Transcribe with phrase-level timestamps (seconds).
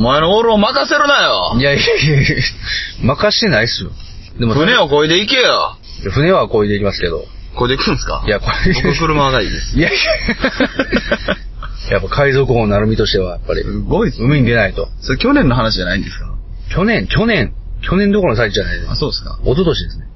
[0.00, 2.36] お前のオールを任せるなよいやいやいやいや
[3.02, 3.90] 任してないっすよ。
[4.38, 5.76] でも、船を漕いで行けよ
[6.10, 7.26] 船はこいでいきますけど。
[7.54, 8.24] 漕いで行くんすか？
[8.26, 9.76] いや、これ、僕車がいいです。
[9.76, 9.98] いやいや。
[11.90, 14.88] やっぱ海賊王なるみとしては、やっぱり、すごいっすね海に出ないと。
[15.02, 16.32] それ去年の話じゃないんですか？
[16.74, 18.96] 去年、去年、去年どころの最中じゃないですあ、。
[18.96, 20.06] そうですか一昨年ですね。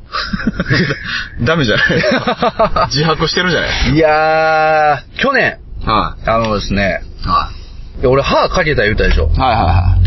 [1.45, 5.93] ダメじゃないですか自白してるじゃないですいやー、去年、か。
[5.93, 7.29] はあのですね、い。
[7.29, 7.51] は
[8.01, 9.29] いや俺歯かけた言うたでしょ。
[9.35, 9.39] い。
[9.39, 9.99] はいは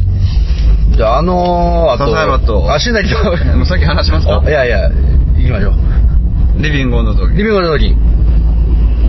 [0.98, 3.46] で、あのー、あと、笹山と足なりと、いはい。
[3.56, 4.42] もう先話しますか？
[4.46, 4.90] いやいや、
[5.38, 5.74] 行きましょう。
[6.62, 7.36] リビングの時。
[7.38, 7.96] リビングの時、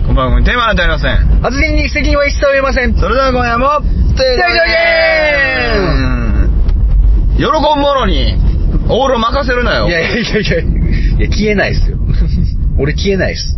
[0.05, 1.15] この番組テーマなんてありません。
[1.41, 2.93] 発言に責任は一切負いません。
[2.95, 3.81] それでは今夜も、
[4.15, 8.35] テレゲー喜ぶ者に、
[8.87, 9.87] オールを任せるなよ。
[9.87, 10.63] いやいやいやいや、い
[11.21, 11.97] や消えないっすよ。
[12.77, 13.57] 俺消えないっす。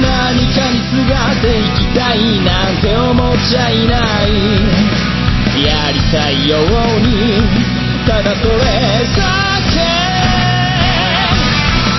[0.00, 5.02] 何かにすがっていきたいなんて思っちゃいない。
[5.60, 6.62] やりたいよう
[7.00, 7.42] に
[8.06, 9.20] ただそれだ
[9.68, 9.76] け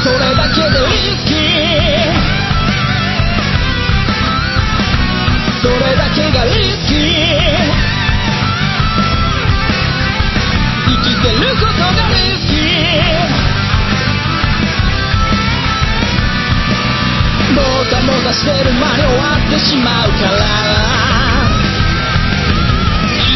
[0.03, 1.42] それだけでリスキー
[18.33, 20.33] してる間に終わってしまうから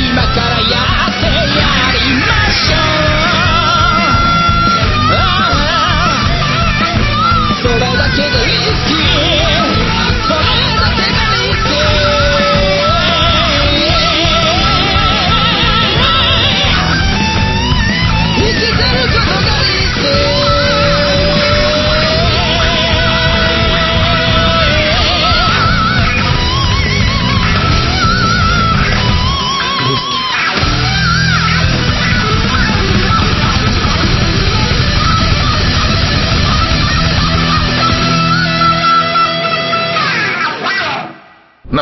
[0.09, 0.73] 今からや
[1.07, 1.37] ってや
[1.93, 2.79] りましょう。
[5.13, 5.15] あ
[5.61, 6.25] あ。
[7.61, 8.46] それだけで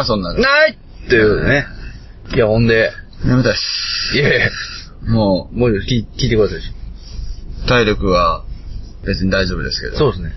[0.06, 0.34] そんな。
[0.34, 0.72] ない
[1.06, 1.66] っていうね。
[2.34, 2.92] いや、ほんで、
[3.24, 4.18] 眠たいっす。
[4.18, 4.50] いやいや、
[5.12, 6.58] ももう聞い聞いてください。
[6.60, 8.44] う、体力は
[9.06, 9.98] 別に大丈夫ですけど。
[9.98, 10.34] そうですね。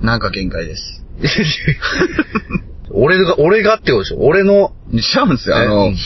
[0.00, 1.04] なんか限界です。
[2.90, 4.18] 俺が、俺がってことでしょ？
[4.20, 5.56] 俺の、違うんですよ。
[5.56, 5.96] あえの、うん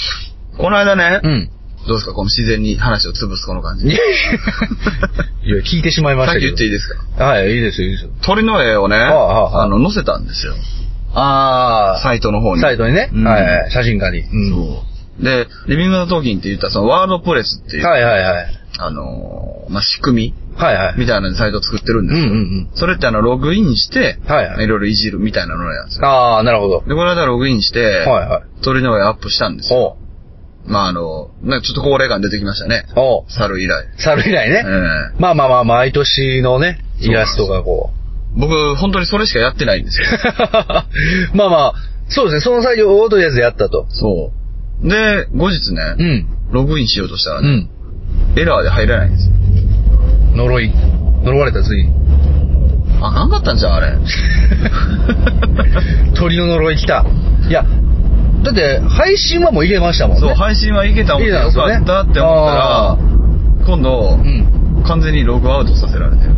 [0.59, 1.51] この間ね、うん。
[1.87, 2.13] どうですか？
[2.15, 3.87] この自然に話を潰すこの感じ。
[3.87, 3.97] いや
[5.59, 6.55] 聞いてしまいましさっきたけど。
[6.55, 7.25] 言っていいですか？
[7.25, 8.11] はい、いいですよ、いいですよ。
[8.23, 10.55] 鳥の絵をね、ああああの、載せたんですよ。
[11.19, 12.63] あサイトの方に。
[12.63, 13.11] サイトにね。
[13.13, 14.21] うんはいはい、写真家に。
[14.21, 14.51] うん。
[14.51, 14.83] そ
[15.21, 15.25] う。
[15.25, 18.47] で、リビングのトーキンって言ったそのワードプレスっていう、はいはいはい。
[18.79, 20.99] あのーまあ、仕組みはいはい。
[20.99, 22.27] みたいなサイトを作ってるんうんですよ。
[22.27, 22.71] うんうん。
[22.75, 26.07] それってあの、ログインして、はいはいいろいろいじるみたいなのなんですよ。
[26.07, 26.81] ああ、なるほど。
[26.81, 28.63] で、この間ログインして、はいはい。
[28.63, 29.79] 鳥の絵アップしたんですよ。
[29.79, 30.71] おう。
[30.71, 32.87] まあ、あの、なんかちょっと高齢感出てきましたね。
[32.97, 33.25] おう。
[33.29, 33.87] 猿以来。
[33.99, 34.65] 猿以来ね。
[34.67, 34.69] え
[35.17, 38.06] えまあまあまあ、毎年のね、イラストがこう。
[38.37, 40.07] 僕、本当にそれしかやってないんですよ。
[41.35, 41.75] まあまあ、
[42.09, 43.87] そうですね、その作業をとりあえずやったと。
[43.89, 44.33] そ
[44.83, 44.89] う。
[44.89, 46.27] で、後日ね、うん。
[46.53, 47.69] ログインしようとしたらね、うん。
[48.39, 49.33] エラーで入れないんですよ。
[50.37, 50.71] 呪い。
[51.25, 51.91] 呪われたついに。
[53.01, 53.99] あかんかったんじゃん、あれ。
[56.15, 57.05] 鳥の呪い来た。
[57.49, 57.65] いや、
[58.43, 60.21] だって、配信はもう入れましたもんね。
[60.21, 62.99] そう、配信はいけたもんいけたんよかったって思ったら、
[63.67, 64.83] 今度う、ん。
[64.85, 66.31] 完全にログアウトさせられてる。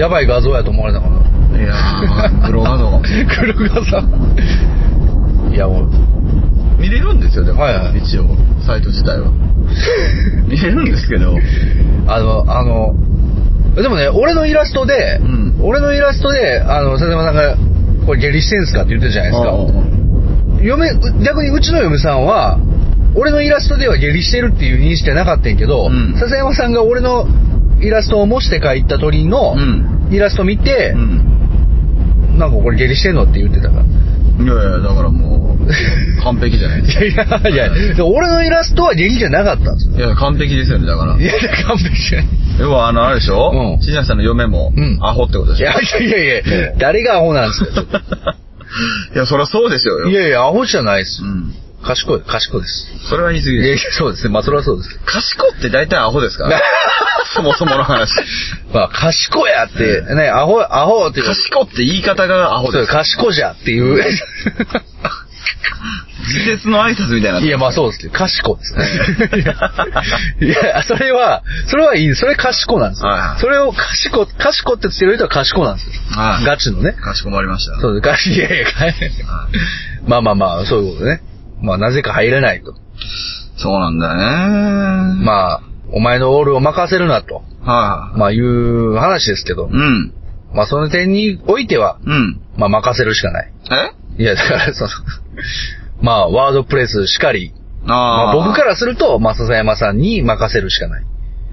[0.00, 1.60] やばい画像やと思われたかな。
[1.60, 3.02] いやー、黒画像。
[3.04, 3.98] 黒画像。
[5.52, 5.90] いや、もう、
[6.80, 7.60] 見れるんですよ、でも。
[7.60, 8.24] はいはい一応、
[8.66, 9.28] サイト自体は。
[10.48, 11.36] 見れるんですけど。
[12.06, 12.94] あの、あの、
[13.76, 17.54] でもね、俺のイラストで、うん俺のイラストで、あの、笹山さんが、
[18.06, 19.54] これ下痢してんすかって言ってるじゃないですか。
[20.62, 20.88] 嫁、
[21.22, 22.58] 逆にうちの嫁さんは、
[23.14, 27.26] 俺のイラストでは下痢してるっていう認識はなかったんやけど、うん笹山さんが俺の
[27.82, 30.08] イラストを模して描いた鳥のうん。
[30.10, 32.38] イラスト見てう、ん。
[32.38, 33.82] なんかこれ下痢してんのって言ってたから。
[33.82, 35.66] いやいや、だからもう、
[36.24, 37.02] 完璧じゃないですか。
[37.48, 40.06] いやいやいや、で俺のイラストは下痢じゃなかったんですよ。
[40.06, 41.24] いや、完璧ですよね、だからい。
[41.24, 41.32] や、
[41.66, 42.28] 完璧じゃない。
[42.60, 43.50] 要は、あの、あれでしょ？
[43.52, 45.68] うん新崎さんの嫁もうん、アホってことでしょ？
[46.02, 47.82] いやいやいやいや、誰がアホなんですか？
[49.14, 50.08] いや、そりゃそうでしょうよ。
[50.08, 51.28] いやいや、アホじゃないですよ。
[51.28, 51.54] うん。
[51.84, 52.86] 賢い、賢いです。
[53.08, 53.86] それは言い過ぎいやいです。
[53.86, 54.30] やそうですね。
[54.32, 55.00] まあ、それはそうです。
[55.06, 56.60] 賢って大体アホですから。
[57.34, 58.12] そもそもの話。
[58.72, 62.92] まあ、賢やって、ね、アホ、アホっていうか賢って言い方がアホそうです。
[62.92, 64.02] 賢じゃっていう。
[66.20, 70.46] 自説の挨拶みたいにないや、まあそうですけど、賢ですね。
[70.46, 72.14] いや、それは、それはいい。
[72.14, 73.36] それ賢なんですよはいは。
[73.36, 75.92] いそれを賢、賢ってつける人は賢なんですよ。
[76.10, 76.92] はいガチのね。
[76.92, 77.80] かしこまりました。
[77.80, 78.06] そうです。
[78.06, 78.66] ガチ、いやいや、
[80.06, 81.22] まあまあまあ、そういうことね。
[81.62, 82.74] まあ、なぜか入れないと。
[83.56, 85.24] そうなんだよね。
[85.24, 85.60] まあ、
[85.92, 87.42] お前のオールを任せるなと。
[87.62, 89.70] はまあ、いう話ですけどい。。
[89.72, 90.12] うん。
[90.54, 92.40] まあ、その点においては、うん。
[92.56, 93.52] まあ、任せるしかない。
[94.18, 94.22] え？
[94.22, 94.90] いや、だから、その、
[96.02, 97.52] まあ、ワードプレスしかり、
[97.84, 101.04] まああ、僕からすると、まあ、笹山さんに任せるしかない。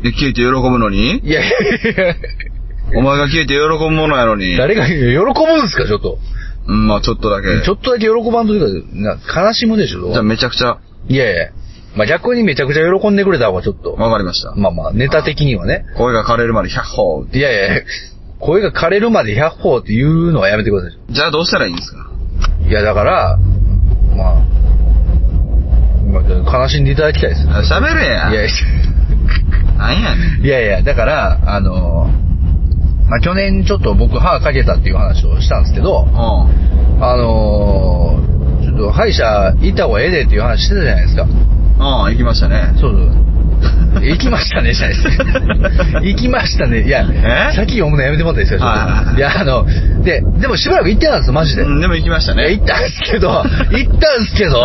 [0.04, 1.20] で、消えて喜ぶのに？
[1.20, 1.50] いやいや
[1.92, 2.16] いや
[2.96, 4.56] お前が消えて喜ぶものやのに。
[4.56, 6.20] 誰が喜ぶんですか、ちょっと。
[6.68, 7.48] うん、まあちょっとだけ。
[7.66, 10.12] ちょっとだけ喜ばんというか、な悲しむでしょ。
[10.12, 11.50] じゃあめちゃくちゃ、いやいや。
[11.98, 13.94] まあ、逆にめちゃくちゃ喜んでくれた方がちょっと。
[13.94, 14.54] わかりました。
[14.56, 15.86] まあまあ、ネタ的にはね。
[15.98, 17.28] 声が枯れるまで100歩。
[17.34, 17.82] いやいや、
[18.40, 21.14] 声が枯れるまで100歩って言うのはやめてください。
[21.14, 22.10] じゃあどうしたらいいんですか？
[22.68, 23.38] いや、だから、
[24.16, 24.36] まあ、
[26.12, 26.20] ま
[26.54, 28.30] あ、悲しんでいただきたいです喋れや。
[28.32, 28.50] いやい
[29.78, 30.46] なんやねん。
[30.46, 32.10] や、いやいや、だから、あの、
[33.10, 36.08] まあ、去年ちょっと僕歯かけたっていう話をしたんですけど、う
[37.02, 41.26] あのーちょっと歯医者行った方がええでっていう話してたじゃないですか。
[41.84, 42.06] ん。
[42.06, 42.74] うん、行きましたね。
[42.80, 43.28] そうそう。
[44.02, 46.02] 行きましたね、じゃないですか。
[46.02, 46.82] 行きましたね。
[46.82, 47.06] いや、
[47.50, 47.52] え？
[47.56, 51.64] 先読むのやめてもらっていいですか、ちょっとはいはいはいいや、あの、で、でもしばらく行ってたんですよ、マジで。
[51.64, 52.52] うん、でも行きましたいや、ね。
[52.52, 54.58] 行ったんですけど、行ったんですけど、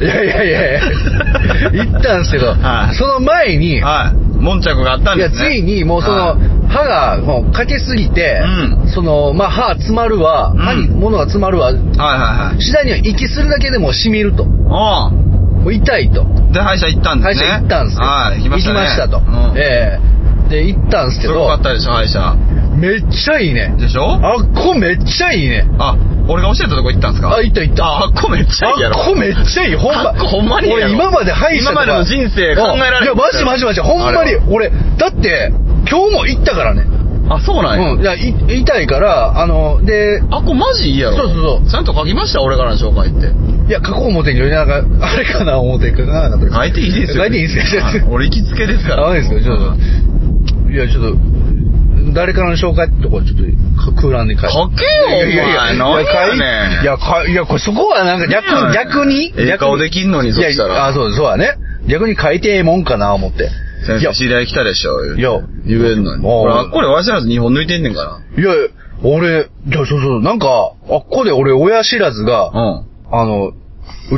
[0.00, 0.80] いやいやいやいや、
[1.84, 4.42] 行ったんですけど、はいその前に、はい。
[4.42, 5.50] 悶着があったんいや、ですね。
[5.50, 6.36] ついにもうそのは、
[6.68, 8.40] 歯がもうかけすぎて、
[8.84, 12.62] うその、まあ歯詰まるわ、うん歯に物が詰まるわ、いはいはい。
[12.62, 14.44] 次第には息するだけでも染みると。
[14.44, 15.21] う
[15.62, 16.24] もう痛いと。
[16.24, 16.52] ん。
[16.52, 17.48] で、歯医者行ったんで歯医すね。
[17.48, 18.04] 者行ったんですよ。
[18.04, 18.80] はい、行きましたね。
[18.80, 19.18] 行きましたと。
[19.18, 19.22] う
[19.54, 19.58] ん。
[19.58, 20.12] ええ
[20.50, 22.34] で、行ったんですけすごかっど、たでしょ、歯医者。
[22.76, 23.74] めっちゃいいね。
[23.78, 24.18] でしょ？
[24.20, 25.64] あっこめっちゃいいね。
[25.78, 25.94] あ、
[26.28, 27.32] 俺が教えたとこ行ったんですか？
[27.36, 27.84] あ、行った行った。
[27.84, 28.98] あ、あっこめっちゃいいやろ。
[28.98, 29.76] あっこめっちゃいい。
[29.76, 30.12] ほんま。
[30.12, 33.80] ほんまに俺今まで歯医者今までの人生考えられんいや、マジマジマジ。
[33.80, 35.52] ほんまに俺、だって、
[35.88, 36.84] 今日も行ったからね。
[37.34, 37.92] あ、そうなんや。
[37.92, 38.00] うん。
[38.00, 41.16] いや、い痛いから、あの、で、あっこマジいいやろ。
[41.16, 43.32] そうそうそうちゃんと書きました、俺からの紹介って。
[43.68, 46.62] いや、過去表に、なんか、 あれかな、表かな、なんか。
[46.62, 47.24] 書いていいですよ。
[47.24, 47.82] 書いていいですよ。
[47.82, 49.08] はい俺行きつけですから。
[49.08, 50.72] あ、いいですか、ちょっと。
[50.72, 51.16] いや、ちょっと、
[52.14, 54.48] 誰からの紹介ってとこちょっと、空欄に書いて。
[54.52, 61.54] 書けよいやいやいやお前いやねんいや、かいや、これそこはなんか逆逆にええ顔できんのにそしたらあ、そうそうだね。
[61.86, 63.48] 逆に書いてええもんかな、思って。
[63.86, 65.04] 先生、いや、知り合い来たでしょ。
[65.14, 65.30] いや
[65.66, 66.26] 言えんのに。
[66.26, 68.50] 俺、あっこでわしらず2本抜いてんねんかいや、
[69.04, 70.46] 俺、いや、そうそう、なんか、
[70.90, 72.60] あっこで俺、親知らずが、ら。
[72.60, 72.84] うん。
[73.10, 73.52] あの、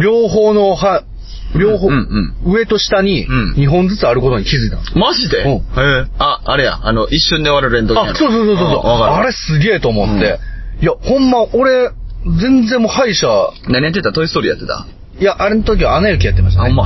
[0.00, 1.02] 両方の歯、
[1.58, 4.98] 両方、うん上と下にうん2本ずつあることに気づいたんです。
[4.98, 5.42] マジで？
[5.44, 5.60] うんへ
[6.02, 6.06] え。
[6.18, 6.80] あ、あれや。
[6.82, 8.18] あの、一瞬で終わるレントゲンやあ、ろ。
[8.18, 8.66] そうそうそうそう。
[8.66, 9.14] んわかる。
[9.14, 10.40] あれすげえと思って。
[10.82, 11.90] いや、ほんま、俺、
[12.40, 13.28] 全然もう歯医者、
[13.68, 14.12] 何やってた？
[14.12, 14.86] トイストーリーやってた？
[15.20, 16.72] いや、あれの時はアナ雪やってましたね。
[16.72, 16.84] んま。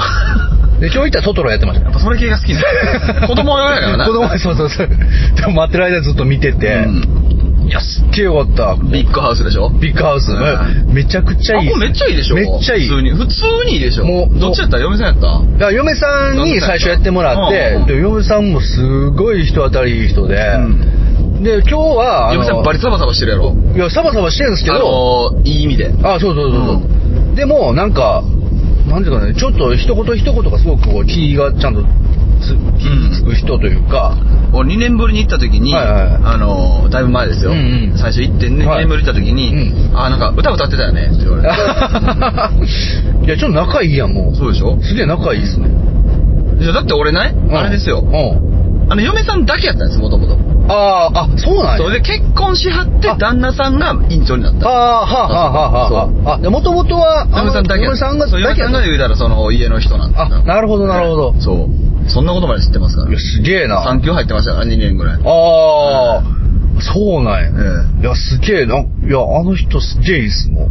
[0.80, 2.60] で、今日行ったらトトロやってましたねやっぱそれ系が好きな
[3.22, 4.06] の 子供用やからな。
[4.06, 4.88] 子供そうそうそう。
[4.88, 6.86] でも待ってる間ずっと見てて、
[7.66, 8.76] いや、すっげえよかった。
[8.82, 9.68] ビッグハウスでしょ？
[9.70, 10.30] ビッグハウス。
[10.32, 10.34] う
[10.90, 11.68] んめちゃくちゃいい。
[11.68, 12.36] あ、これめっちゃいいでしょ？
[12.36, 12.88] めっちゃいい。
[12.88, 13.10] 普通に。
[13.10, 14.04] 普通にいいでしょ？
[14.06, 14.78] もうどっちやった？
[14.78, 15.26] 嫁さんやった？
[15.66, 20.36] いや、嫁さんに最初やってもらって、うんうんで嫁さんもすごい人当たりいい人で、
[21.42, 23.54] で、今日は、嫁さんバリサバサバしてるやろ？
[23.76, 25.90] いや、サバサバしてるんですけあど、のー、いい意味で。
[26.02, 26.72] あ、そうそうそうそ
[27.32, 27.36] う。
[27.36, 28.22] でも、なんか、
[28.88, 31.82] なんていうかね、ちょっと一言一言がすごくこう気がちゃんと
[32.40, 34.16] つ、気つく人というか、
[34.52, 37.50] 俺2年ぶりに行った時に、はいはいはいあのー、だいぶ前ですよ。
[37.52, 41.48] うんうん最初行ってね、2はい年ぶりに行った時に、うあ、なんか歌歌ってたよねって言われて。
[43.26, 44.36] いや、ちょっと仲いいやん、もう。
[44.36, 44.78] そうでしょ？
[44.80, 45.68] すげえ仲いいっすね。
[46.60, 48.10] いやだって俺ね、あれですよう。
[48.10, 48.90] ん。
[48.90, 50.38] あの、嫁さんだけやったんです、もともと。
[50.68, 51.76] ああ、あ、そうなんや。
[51.78, 54.68] それで結婚しはってあ、旦那さんが院長になった。
[54.68, 56.34] ああ、はあ、はあ、はあ、はあ。
[56.34, 61.34] あ、で、もともとは、嫁さんだけや嫁さんがそう嫁さんが言うたらその家の人なんだあ、なるほど、なるほど。
[61.40, 62.10] そう。
[62.10, 63.18] そんなことまで知ってますからいや、。
[63.18, 63.82] すげえな。
[63.82, 65.14] 産休入ってましたから、2年ぐらい。
[65.16, 66.22] ああ、
[66.80, 67.48] そうなんや。
[68.00, 68.76] えいや、すげえな。
[68.78, 70.70] いや、あの人すげえいいっすもん。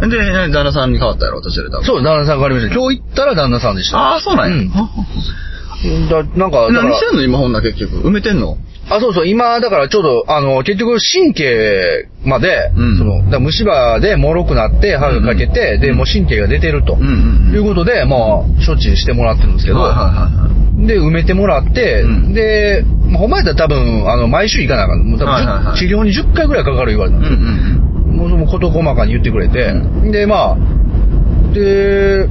[0.00, 0.16] えで、
[0.52, 1.84] 旦那さんに変わったやろ、年寄り多分。
[1.84, 2.74] そう、旦那さん変わりました。
[2.74, 3.98] 今日行ったら旦那さんでした。
[3.98, 4.56] ああ、そうなんや。
[4.56, 7.98] うんだなんか、何してんの今ほんな結局。
[8.02, 8.56] 埋めてんの？
[8.90, 12.98] あ、そうそう、今、だからちょうど、あの、結局、神経まで、うん。
[12.98, 15.96] その、だ虫歯で脆くなって、歯が欠けて、で、うんうん。
[15.98, 16.94] もう神経が出てると。
[16.94, 17.54] うんうんうん。
[17.54, 18.18] いうことで、まあ、
[18.66, 20.86] 処置してもらってるんですけど、はいはいはい。
[20.86, 22.32] で、埋めてもらって、うん。
[22.32, 25.00] で、まあ、ほんまやったら多分、あの、毎週行かなあかん。
[25.00, 25.78] もう多分、はいはいはい。
[25.78, 27.82] 治療に10回ぐらいかかる言われたんうんですよ。
[27.82, 29.72] うんもうもう事細かに言ってくれて、
[30.10, 30.56] で、まあ、
[31.54, 32.26] で、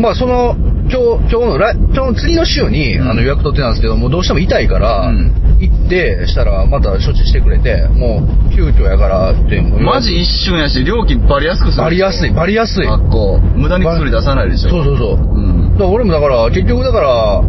[0.00, 0.56] まあその、
[0.90, 3.10] 今日、今日の来、今日の次の週に、うん。
[3.10, 12.86] あの予約取ってたんですけど、もうどうしても痛いから、うん行って、したらまた処置してくれて、もう急遽やからって、マジ一瞬やし、料金バリ安くするバリ安い、バリ安い。
[12.86, 13.38] 学校。
[13.56, 14.70] 無駄に薬出さないでしょ。
[14.70, 15.16] そうそうそう。
[15.16, 15.72] うん。
[15.72, 17.42] だから俺もだから、結局だから、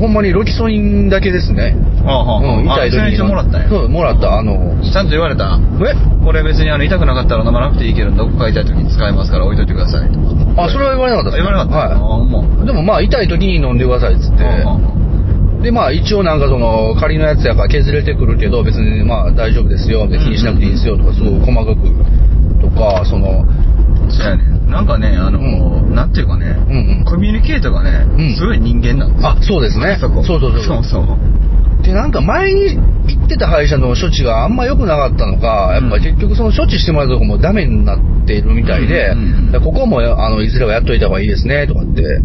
[0.00, 1.76] ほんまにロキソニンだけですね。
[2.04, 3.68] ああ、はあ、うん、痛い時にもらったんや。
[3.68, 4.36] そう、もらった。
[4.36, 5.60] あの、ちゃんと言われた。
[5.86, 5.94] え？
[6.24, 10.64] これ別にあの痛くなかったら飲まなくていいけど、どこか痛い時に使えますから置いといてくださいとか。
[10.64, 11.96] あ、それは言われなかった言われなかった。
[11.96, 12.66] あはあ、もい。
[12.66, 14.42] でもまあ、痛い時に飲んでくださいっつって。
[15.62, 23.46] で、まあ一応なんかその、仮のやつやから削れてくるけど、別にまあ大丈夫ですよ、で気にしなくていいですよとか、すごい細かくとか、その、
[24.10, 24.44] そうやね。
[24.68, 29.28] なんかね、あの、うなんていうかね、うんうんコミュニケートがね、うんすごい人間なんですよ。
[29.28, 29.98] あ、そうですね。
[30.00, 30.24] そこ。
[30.24, 30.62] そうそうそう。
[30.62, 31.82] そうそう。
[31.82, 39.14] で、なんか前に行ってた歯医者の処置があんま良くなかったのか、やっぱ結局その処置してもらうとこもダメになっているみたいで、
[39.62, 42.20] ここもあのいずれはやっといた方がいいですね、とかって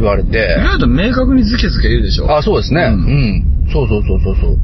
[0.00, 2.30] 言われて意、外と明確にズケズケ言うでしょ。
[2.34, 2.82] あ、そうですね。
[2.82, 3.68] ううんん。
[3.72, 4.58] そうそうそうそう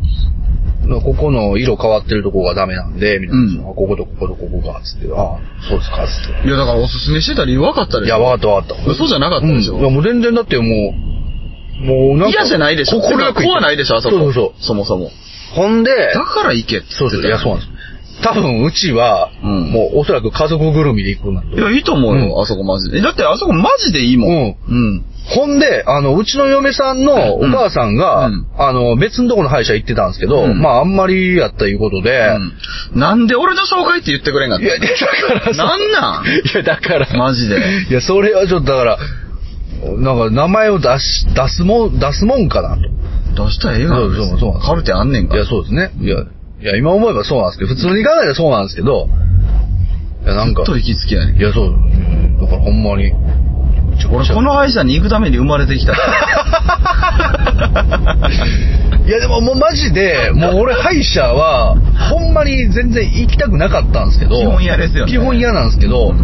[1.03, 3.45] ここの色変わってるとこがダメなんで、みたいな。
[3.45, 5.38] うんあこことこことここが、つって、あ
[5.69, 6.47] そうですか、つって。
[6.47, 8.17] いや、だからおすすめしてた理由分かったでしょ。
[8.17, 8.91] いや、わかったわかった。
[8.91, 12.38] 嘘じゃなかったでしょうんいや、もう全然だってもう、もうなんか。
[12.43, 13.00] 嫌じゃないでしょ。
[13.00, 14.19] 心よく怖ないでしょ、あそこ。
[14.19, 15.07] そうそうそもそも。
[15.55, 15.64] そう。
[15.64, 17.75] ほんで、だから行けってそうそう、いや、そうなんでです。
[18.23, 21.49] 多分、うちは、うんもう、おそらく家族ぐるみで行くんだと。
[21.49, 22.99] いや、いいと思うよ、うんあそこマジで。
[22.99, 24.56] えだってあそこマジでいいもん。
[24.68, 25.04] うん。
[25.26, 32.28] ほんで、あの、うちの嫁さんのお母さんが、うんあの、別のところの歯医者行ってたんですけど、うんまあ、あんまりやったいうことで、
[32.92, 36.25] うんなんで俺の紹介って言ってくれんかったいや、だからさなんなん？
[36.26, 37.09] いや、だから。
[37.18, 37.56] マジで。
[37.90, 38.99] いや、それはちょっとだから、
[39.99, 42.83] なんか、名前を出し、出すもん、出すもんかなと。
[43.47, 45.40] 出したらええがなそうそうそうカルテあんねんから。
[45.40, 45.90] いや、そうですね。
[46.00, 46.25] いや、
[46.64, 49.06] いや、今思えばそうなんですけど、普通に考えたらそうなんですけど、
[50.25, 53.12] いや、なんか、ずっと行きつけやねんいや、そう、うんだからほんまに。
[54.11, 55.92] 俺この歯医者に行くために生まれてきた。
[59.06, 61.76] いやでももうマジで、もう俺歯医者は、
[62.11, 64.40] ほんまに全然行きたくなかったんですけど。
[64.40, 66.14] 基本嫌ですよね基本嫌なんですけど、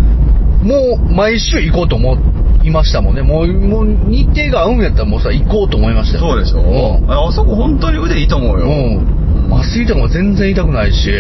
[0.63, 2.17] もう毎週行こうと思
[2.65, 3.21] いましたもんね。
[3.21, 6.25] もう、もう日程が合うんやったらもうさ、行こうと思いましたよ。
[6.25, 8.65] そうでしょ、うんあそこ本当に腕いいと思うよ。
[8.67, 9.20] うん。
[9.51, 11.11] 麻酔とかも全然痛くないし、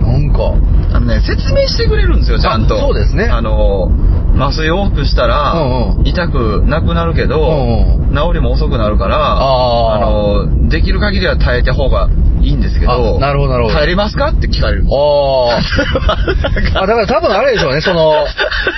[0.00, 0.54] なんか、
[0.94, 2.76] あのね、説明してくれるんですよ、ちゃんと。
[2.76, 3.24] あそうですね。
[3.24, 3.90] あの、
[4.36, 6.06] 麻酔を多くしたら、うんうん。
[6.06, 10.48] 痛くなくなるけど、うんう治りも遅くなるから、あー。
[10.48, 12.08] の、できる限りは耐えた方が
[12.42, 13.74] いいんですけど、あなるほどなるほど。
[13.74, 14.84] 耐えれますかって聞かれる。
[14.90, 15.58] あ
[16.76, 16.80] あ。
[16.82, 18.26] あ、だから多分あれでしょうね、その、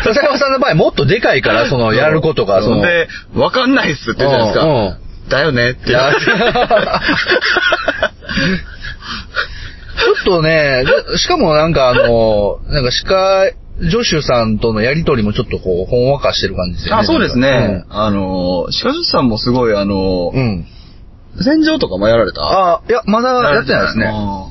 [0.05, 4.65] 笹山さんの場合もっとでかいから、その、やることが、その、で、わかんないっすって言うじゃないですか。
[4.67, 5.91] うんうんだよねって。
[5.91, 6.01] ちょっ
[10.25, 13.51] とね、でしかもなんかあの、なんか歯科
[13.91, 17.03] 助手さんとのやりとりもちょっとこう、ほんわかしてる感じですよね。
[17.03, 17.51] あ、そうですね。
[17.51, 20.67] なんかあの、歯科助手さんもすごい、あの、うん。
[21.37, 21.43] うん。
[21.43, 22.43] 洗浄とかもやられた？
[22.43, 24.07] あ、いや、まだやってないですね。
[24.09, 24.47] あ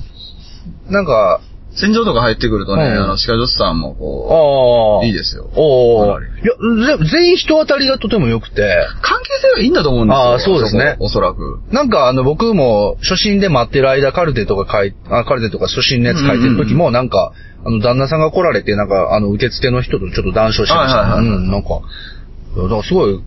[0.90, 5.06] なんか、ー洗浄とか入ってくるとね、うんあの、歯科助手さんもこああ。
[5.06, 6.20] いいですよおお。
[6.20, 10.22] いや、ぜ全員人当たりがとても良くて、う、関係性がいいんだと思うんですよ。
[10.22, 11.62] あーそうですねおそらく。
[11.72, 17.34] なんかあの僕も初心で待ってる間カルテとか書い、あカルテとか初心のやつ書いてる時もなんか、
[17.66, 21.12] あの旦那さんが来られてなんかあの受付の人とちょっと談笑してましたね。
[21.14, 21.80] はいはいはいうん、なんか、
[22.56, 23.22] いやだからすごい、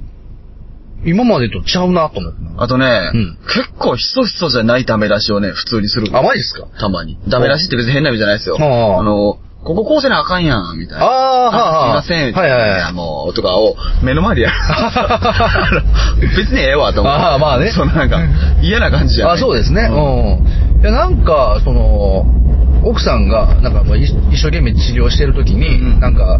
[1.06, 2.38] 今までとちゃうなと思って。
[2.58, 6.08] あとね、うん結構ひそひそじゃないダメ出しをね、普通にする。
[6.16, 6.66] あ、マジですか？
[6.78, 7.18] たまに。
[7.28, 8.56] ダメ出しって別に変な意味じゃないですよ。
[8.60, 11.04] あの、こここうせなあかんやん、みたいな。
[11.04, 14.56] ああはあはあすいません、みたはいはいはいやもう、とかを目の前でやる。
[16.36, 17.18] 別にええわ、と思って。
[17.22, 18.18] ああまあね そのなんか、
[18.62, 19.34] 嫌な感じじゃない。
[19.36, 19.88] あ、そうですね。
[19.90, 20.80] うん。
[20.82, 22.24] いや、なんか、その、
[22.86, 26.00] 奥さんが、なんか、一生懸命治療してる時に、うんうん。
[26.00, 26.38] なんか、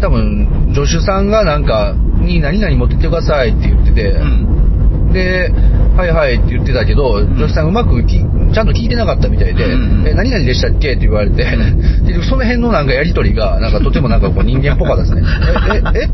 [0.00, 5.12] 多分、助手さんがなんか、に何々持ってってくださいって言ってて、うん。
[5.12, 5.52] で、
[5.96, 10.92] はいはいって言ってたけど、助手さんうまくきちゃんと聞いてなかったみたいで、うんうんえ、何々でしたっけ？
[10.92, 15.22] って言われて、結局その辺のなんかやりとりが、なんかとてもなんかこう人間っぽかったですね。
[15.94, 16.08] え、え、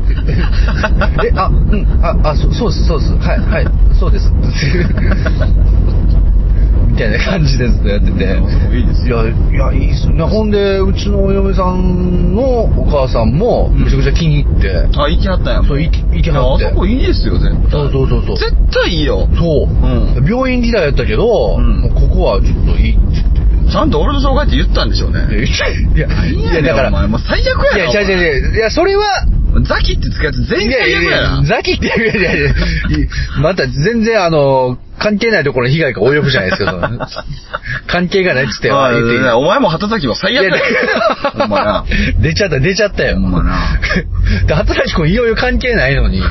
[1.25, 4.29] え、え、あ、うん、あ、あ、そそうです、そうです、はい、はい、そうです。
[6.99, 8.11] みたいな感じでずっとやってて。
[8.11, 10.21] いいですいや、いや、いいっすね。
[10.23, 15.63] ほんで、うちのお嫁さんのお母さんも、めちゃくちゃ気に入って、あ、行きはったんや。
[15.63, 17.71] そう行き行きはっていやあそこいいですよ、絶対。
[17.71, 19.29] そうそうそうそう絶対いいよ。
[19.33, 23.39] そう、ん病院時代やったけど、うんもうここはちょっといいって言って。
[23.71, 25.19] ちゃんと俺の紹介って言ったんでしょうね。
[25.29, 27.91] いや、いや、いやだから、お前もう最悪やな。
[27.91, 28.55] いや、違う違う違う。
[28.55, 29.05] いや、それは、
[29.55, 29.61] う。
[29.63, 31.43] ザキってつくやつ全員最悪やな。
[31.45, 32.53] ザキって、いやいやいやいや、
[33.41, 37.25] また全然あの、関係ないところに被害が及ぶじゃないですか。
[37.87, 40.51] 関係がないっつっては言っていいお前も旗きは最悪や。
[41.39, 41.85] ほんまな。
[42.19, 43.15] 出ちゃった、出ちゃったよ。
[43.15, 43.57] ほんまな。
[44.45, 46.17] で、畑き君いろいろ関係ないのに。
[46.17, 46.21] い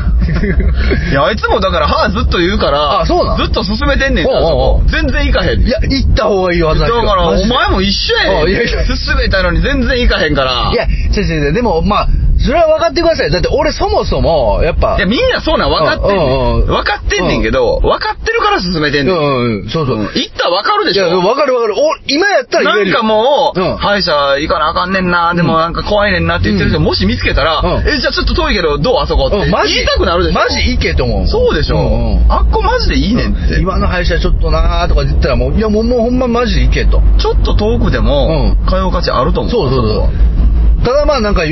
[1.13, 5.69] や、あいつもだから歯ずっと言うから、あそうなんずっと進めてんねんておうおうおうあそこ全然行かへんねん。
[5.69, 8.97] いや、行った方がいいよ、だから、お前も一緒やねん。
[8.97, 10.71] 進めたのに全然行かへんから。
[10.73, 13.30] いや、違う違う違う、でも、まあ、それは分かってください。
[13.30, 14.97] だって俺そもそも、やっぱ。
[14.97, 16.66] いや、みんなそうなん分かってんねうん。
[16.66, 19.16] 分かってんねんけど、分かってるから進めてんねん。
[19.16, 19.97] うんうんうん、そうそう。
[19.99, 21.21] うん行ったら分かるでいや、しょ。
[21.21, 21.75] 分かる分かる。
[21.76, 22.95] お今やったら言えるよ。
[22.95, 30.38] なんかもう、うん歯医者行かなあかんねんな、でもなんか怖いねんなって言ってる人、うんもし見つけたら、うんえ、じゃあちょっと遠いけど、どうあそこってうん、マジ言いたくなるでしょ。
[30.38, 31.26] マジ行けと思う。
[31.26, 32.21] そうでしょ。
[32.28, 33.59] あっこマジでいいねんって。
[33.61, 37.02] 今の歯医者ちょっとなーとか言ったらもう、いやもうもうほんまマジで行けと。
[37.18, 39.50] ちょっと遠くでも、通う価値あると思う。
[39.50, 40.09] そうそうそ
[40.83, 40.85] う。
[40.85, 41.42] ただまあなんか、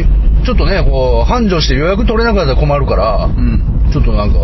[0.46, 3.90] ちょっとね、こう、繁盛して予約取れなかったら困るから、うん。
[3.92, 4.38] ちょっとなんか、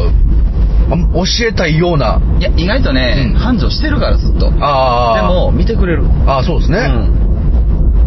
[0.91, 2.21] あ教えたいような。
[2.41, 4.51] いや、意外とね、うん繁盛してるからずっと。
[4.51, 5.29] でああ。
[5.29, 6.03] も、見てくれる。
[6.27, 6.79] ああ、そうですね。
[6.79, 7.23] うん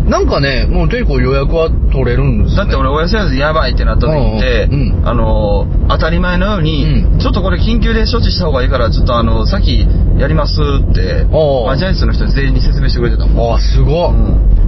[0.05, 2.57] なんかね、もう結構予約は取れるんですよ、ね。
[2.57, 9.87] だって俺、親知らずやばいってなった時って、うんうんあのー、当たり前のように、うんちょっとこれ緊急で処置した方がいいから、ちょっとあの、さっき
[10.19, 13.51] やりますって、おうマジアイスの人全員に説明してくれてたもん。
[13.53, 14.64] ああ、すごい、うん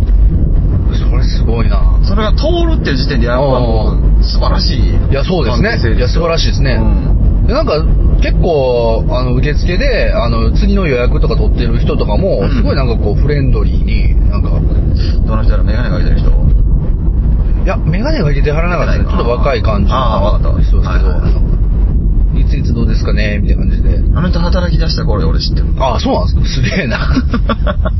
[0.93, 1.99] それすごいな。
[2.03, 4.79] それが通るっていう時点でやっぱもう素晴らしい。
[4.79, 5.95] いや、そうですね。
[5.95, 6.79] いや、素晴らしいですね。
[7.47, 7.83] でなんか、
[8.21, 16.29] 結構、あの、受付で、あの、次の予約とか取ってる人とかも、うんすごいなんかこう、フレンドリーに、なんか、どの人やらメガネかけてる人？
[17.63, 19.05] いや、メガネかけてはらなかったね。
[19.05, 21.66] ちょっと若い感じの人ですけど、はいはい
[22.35, 23.97] いついつどうですかねみたいな感じで。
[24.15, 25.67] あの人働き出した頃俺知ってる。
[25.79, 26.99] ああ、そうなんですかすげえな。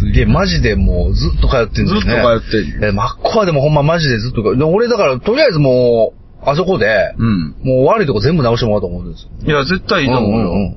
[0.00, 2.00] すげえ、マジでもうずっと通ってんですね。
[2.00, 7.54] ずっと通ってんえ、真っこはでもほんまマジでずっと通で俺だから、とりあえずもう、あそこで、うん。
[7.62, 9.28] もう悪いとこ全部直してもらおうと思うんですよ。
[9.44, 10.54] いや、絶対いいと思うよ。
[10.54, 10.76] んんん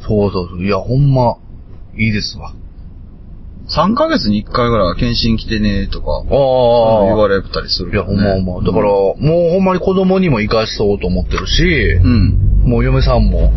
[0.00, 0.62] そうそうそう。
[0.62, 1.36] いや、ほんま、
[1.96, 2.52] いいですわ。
[3.68, 7.04] 3ヶ月に1回ぐらいは検診来てねとか、ああ。
[7.06, 8.62] 言われたりするいや、ほんまほんま。
[8.62, 9.16] だから、もう
[9.52, 12.62] ほんまに子供にも生かしそうと思ってるし、うん。
[12.64, 13.52] もう嫁さんも。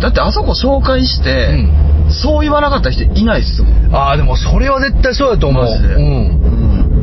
[0.00, 1.70] だってあそこ紹介しうて、ん。
[2.10, 3.94] そう言わなかった人いないっすもん。
[3.94, 5.64] ああ、でもそれは絶対そうやと思う。
[5.64, 6.02] マジでうん。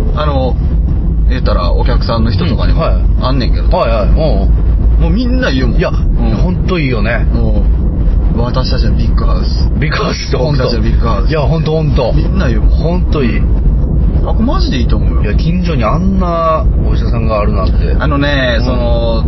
[0.10, 0.20] うん。
[0.20, 0.56] あの、
[1.30, 4.10] 言ったらお客さんの人とかにもうんはいあんねんけど、はいはい。
[4.10, 4.48] も
[5.08, 5.76] うみんな言うもん。
[5.76, 5.80] うん。
[5.80, 7.26] いや、うんほんといいよね。
[7.26, 7.77] もう、
[8.44, 9.70] 私たちのビッグハウス。
[9.80, 10.38] ビッグハウスって。
[10.38, 12.14] 僕たちのビッグハウスいや、ほんとほんと。
[12.14, 12.70] みんな言うもん。
[12.70, 13.38] ほんといい。
[13.38, 13.42] い
[14.26, 15.32] あ、これマジでいいと思うよ。
[15.32, 17.96] や、近所にあんなお医者さんがあるなんて。
[18.00, 19.24] あのね、うんその、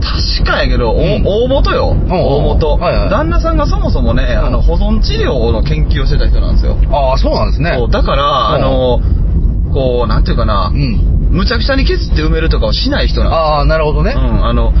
[0.00, 1.94] 確かやけど、おうん大元よ。
[2.08, 6.76] 大元、はいはい旦那さんがそもそもね、うんあの、保存治療の研究をしてた人なんですよ。
[6.90, 7.74] ああ、そうなんですね。
[7.76, 9.00] そうだから、うんあの、
[9.72, 11.28] こう、なんていうかなう、ん。
[11.30, 13.44] むちゃくちゃに削って埋めるとかをしない人なんですよ。
[13.44, 14.14] ああ、なるほどね。
[14.16, 14.72] うん、あの、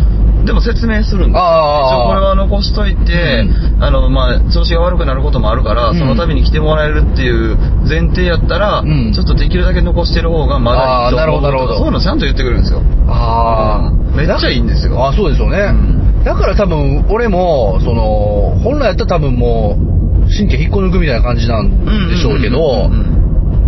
[0.44, 1.42] でも説明するんですよ。
[1.42, 3.44] 一応これは残しといて、
[3.78, 5.98] うあの、まあ、調子が悪くなることもあるから、うん。
[5.98, 7.56] その度に来てもらえるっていう
[7.88, 9.12] 前提やったら、うん。
[9.12, 11.76] ちょっとできるだけ残してる方がまだいいと思うああなるほどなるほど。
[11.76, 12.82] そういうのちゃんと言ってくれるんですよ。
[13.08, 14.16] ああ、うん。
[14.16, 14.98] めっちゃいいんですよ。
[14.98, 15.58] ああ、そうですよね。
[15.58, 16.24] うん。
[16.24, 19.90] だから多分、俺も、その、本来やったら多分もう、
[20.30, 23.19] 神経引っこ抜くみたいな感じなんでしょうけどうんうんうんうん、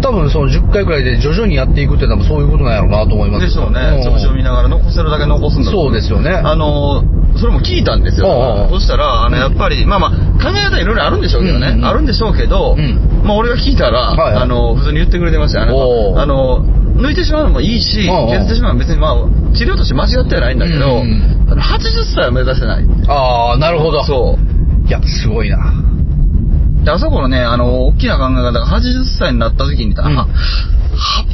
[0.03, 4.03] 多分その10回くらいで徐々にやっていくって多分そういうことなんやろうなと思いますでしょうね。
[4.05, 6.31] 調子を見ながら残せるだけ残すんだそうですよね。
[6.31, 7.05] あの、
[7.39, 8.69] それも聞いたんですよ。
[8.71, 10.11] そしたら、あの、やっぱり、まあまあ、
[10.43, 11.79] 考え方いろいろあるんでしょうけどね。
[11.83, 14.11] あるんでしょうけど、うんまあ俺が聞いたら、
[14.43, 15.71] あの、普通に言ってくれてましたよ。
[15.71, 16.65] あおうの、あの
[16.97, 22.85] 抜いてしまうのもいいし、削ってしまうのも別にまあ、治療として間違ってはないんだけど、うんうんあの80歳は目指してない。
[23.09, 24.03] ああ、なるほど。
[24.05, 24.89] そう。
[24.89, 25.59] いや、すごいな。
[26.85, 30.27] で、あそこのね、あの、大きな考え方が80歳になった時に、うんあ、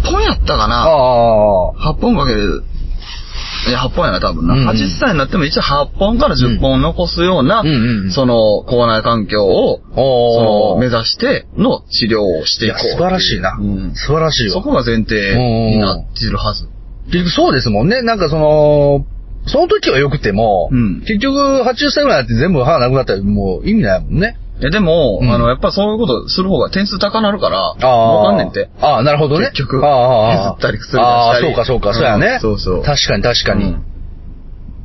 [0.05, 0.85] 8本やったかな。
[0.85, 1.93] ああ。
[1.93, 2.65] 8本かける、
[3.69, 4.55] いや、8本やな、多分な。
[4.55, 16.69] うんうん80歳になっても一応8本から10本残すような、うんその、口内環境を、その、目指しての治療をしていこう素晴らしいなうん素晴らしいわそこが前提になってるはず。
[17.07, 18.03] 結局そうですもんね。
[18.03, 19.07] なんかその、
[19.47, 24.37] その時は良くても、うん結局80歳ぐらいになって全部歯なくなったらもう意味ないもんね。
[24.61, 28.23] いや、でも、うんあの、やっぱそういうことする方が点数高なるから、ああ。
[28.23, 28.71] わかんねんて。
[28.81, 29.47] ああ、なるほどね。
[29.51, 32.27] 結局ああああ削ったり薬出したりああ、そうかそうか、そうやね。
[32.27, 33.65] うんそうそう確かに確かに。
[33.65, 33.85] うん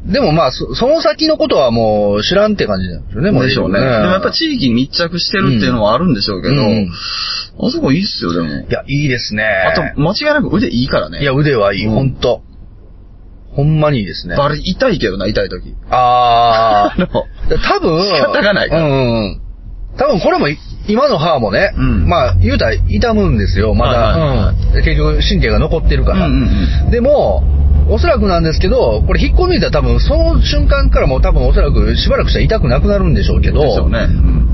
[0.06, 3.80] でもまあそ、その先のことはもう知らんって感じなんですよね、もうでしょうね。
[3.80, 6.92] でもやっぱ地域に密着してるっていうのはあるんでしょうけど、うん
[7.66, 8.48] あそこいいっすよ、でも。
[8.48, 9.46] いや、いいですね。
[9.46, 11.22] あと、間違いなく腕いいからね。
[11.22, 12.42] いや、腕はいい、うんほんと。
[13.56, 14.36] ほんまにいいですね。
[14.36, 15.76] あれ痛いけどな、痛い時。
[15.90, 17.12] あ あの、ー。
[17.62, 19.42] 多分、仕方がないからうんうんうん。
[19.98, 24.00] 多分これもい今の歯もね、うんまあ言うたら痛むんですよ、まだ。
[24.00, 26.28] はいはいはいうん結局神経が残ってるから。
[26.28, 27.44] うんうんでも、
[27.90, 34.08] おそらくなんですけど、これ引っこ抜いたら多分、その瞬間からもう多分おそらくしばらくしたら痛くなくなるんでしょうけど、でね。
[34.10, 34.50] うん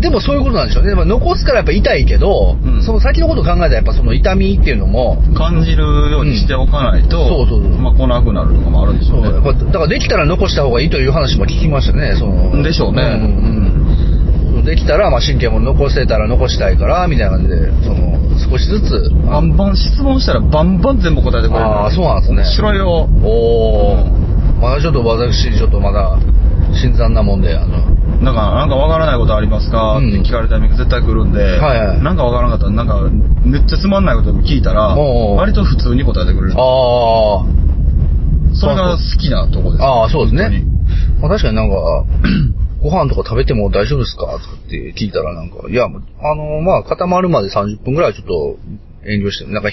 [0.00, 0.90] でもそういうことなんでしょうね。
[0.90, 9.30] でも残すからやっぱ痛いけど、うんその先のことを考えたらやっぱその痛みっていうのも、感じるようにしておかないと、うんそうそうそうまあ来なくなるとかもあるんでしょうね。
[9.30, 12.14] やっぱだからできたら残した方がいいという話も聞きましたね。
[12.16, 13.02] そのでしょうね。
[13.02, 13.77] うん
[14.68, 19.10] できたら、まあ、神経も残せたら残したいから、みたいな感じで、その、少しずつ。
[19.26, 21.64] バンバン質問したらバンバン全部答えてくれる。
[21.64, 22.42] ああ、そうなんですね。
[22.42, 23.08] 面白いよ。
[23.24, 24.60] おー。
[24.60, 26.18] まだちょっと私、ちょっとまだ、
[26.74, 27.78] 新参なもんで、あの、
[28.20, 33.08] なんか、なんかわからないことありますか、うんって聞かれたタイミング絶対来るんで、はいはいなんかわからなかったら、なんか、
[33.44, 36.54] めっちゃつまんないこと聞いたら、おうおう割と普通に答えてくれる。
[36.58, 37.44] あ
[38.54, 39.82] それが好きなとこです。
[39.82, 40.64] あ、ああ、そうですね
[41.20, 41.28] 本。
[41.28, 42.04] まあ、確かになんか、
[42.82, 44.22] ご飯とか食べても大丈夫ですか？
[44.26, 48.56] とかって聞いたらなんか、いや、あの、まあ、固まるまで30分くらいちょっと
[49.04, 49.70] 遠慮して、なんか、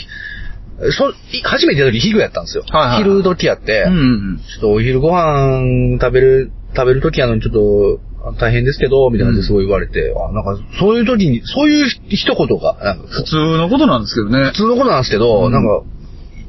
[0.92, 1.14] そ、い
[1.44, 2.64] 初めてやった時昼やったんですよ。
[2.68, 4.02] はいはい昼時やって、うんう
[4.36, 14.54] んちょっとお昼ご飯食べる、食べる時やのにちょっとあ大変ですけど、みたいな感じですごい言われて、あ、なんかそういう時に、そういう一言が、なんかこう普通のことなんですけどね普。
[14.54, 15.84] 通のことなんですけど、うんなんか、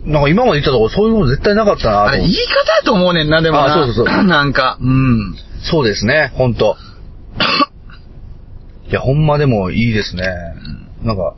[0.07, 2.39] なんか今まで言ったとこそういうこと絶対なかったなあれ言い方
[2.77, 3.65] やと思うねんな、でもな。
[3.67, 5.37] あそうそうそう なんか、うん。
[5.69, 6.77] そうですね、ほんと。
[8.89, 10.23] いや、ほんまでもいいですね。
[11.03, 11.35] なんか、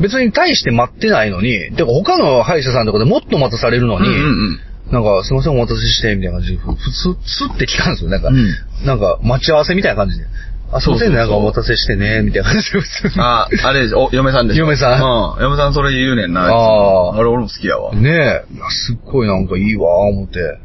[0.00, 8.10] 別に大して待ってないのに、てか他の歯医者さんとかでもっと待たされるのに、うんうんうんなんか、すいません、お待たせして、みたいな感じで、ふ普通、スって聞かんですよ。
[8.10, 10.24] なんか、うんなんか、待ち合わせみたいな感じで。
[10.72, 13.14] あ、すいませんね、なんかお待たせしてね、みたいな感じで、普通に。
[13.18, 15.42] あ、あれ、お、嫁さんでしょ嫁さんうん。
[15.44, 16.46] 嫁さんそれ言うねんな。
[16.46, 17.94] あーあれ俺も好きやわ。
[17.94, 20.58] ねえ、すっごいなんかいいわ、思って。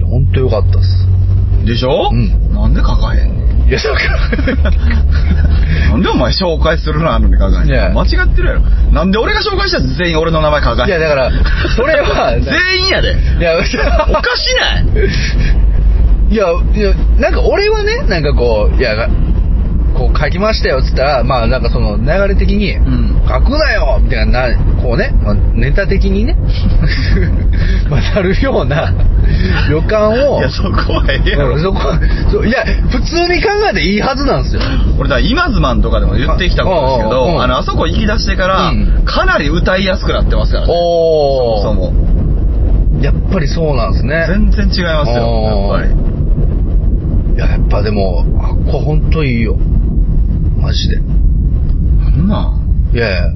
[0.00, 1.06] いや、ほんとよかったっす。
[1.66, 2.10] でしょ？
[2.12, 3.68] うんなんで書かへんねん。
[3.68, 3.98] いや、だか
[4.64, 7.98] ら、なんでお前紹介するなのに書かへんいやねん。
[7.98, 8.60] 間違ってるやろ。
[8.92, 10.88] なんで俺が紹介したら全員俺の名前書かへん？
[10.88, 11.30] いや、だから、
[11.76, 13.14] それは、全員やで。
[13.38, 14.84] いや、おかしない？
[16.32, 19.08] いや、いや、なんか俺はね、なんかこう、いや、
[20.00, 26.36] こう書きましたよっつったら、まあなんかその流れ的に、ん書くなよみたいな、なこうね、まあ、ネタ的にね、
[27.90, 28.94] まあなるような
[29.68, 31.62] 予感を、いや、そこはええやろうん。
[31.62, 32.00] そこは
[32.32, 34.62] そういや、普通に考えていいはずなんですよ。
[34.98, 40.72] 俺だから今ズマンとかでも言ってきたことですけど、あの、あそこ行き出してからうん、かなり歌いやすくなってますからね。
[40.72, 41.62] おー。
[41.62, 41.92] そも
[43.02, 44.26] やっぱりそうなんですね。
[44.28, 46.10] 全然違いますよ、やっぱり。
[47.34, 49.58] いや、やっぱでも、あっこほんといいよ。
[50.60, 50.96] マジで。
[50.98, 51.02] な
[52.10, 53.32] んなんいやいや、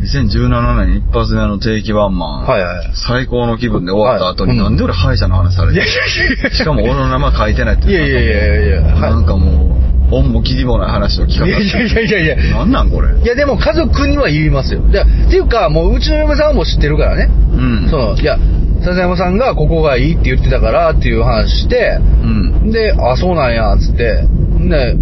[0.00, 2.46] 2017年一発目の定期ワンマン。
[2.46, 2.90] はいはい。
[2.94, 5.94] 最高の気分で終わった後に、なんで俺歯医者の話されていやいや
[6.40, 7.90] いやしかも俺の名前書いてないって。
[7.90, 9.76] いやいやいやいや、はいなんかも
[10.10, 12.56] う、恩も義理もない話を聞かいやいやいやいやいや。
[12.58, 13.08] なんなんこれ？
[13.20, 14.80] いやでも家族には言いますよ。
[14.88, 17.28] でっていうか、もううちの嫁さんはもう知ってるからね。
[17.54, 17.90] うん。
[17.90, 18.38] その、いや、
[18.84, 22.70] 笹山さんがここがいいって言ってたからっていう話して、うん。
[22.70, 24.22] で、あ、そうなんや、つって、
[24.68, 24.94] で、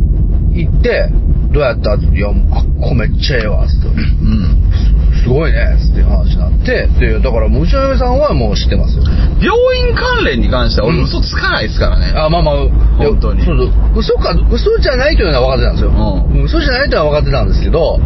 [0.55, 1.11] 行って、
[1.55, 3.87] どうやったって、いや、もうあっこめっちゃええわ、つって。
[3.87, 5.15] うん。
[5.23, 9.05] すごいね、つっていう話になって、で、だからもううちの嫁さんはもう知ってますよ。
[9.39, 9.55] 病
[9.89, 12.13] 院関連に関しては俺嘘つかないですからね。
[12.17, 12.67] あ、まあまあ、い
[13.07, 13.71] や本当にそうそう。
[13.95, 16.27] 嘘か、嘘じゃないというのは分かってたんですよ。
[16.35, 18.01] ううん嘘じゃないというのは分かってたんですけど、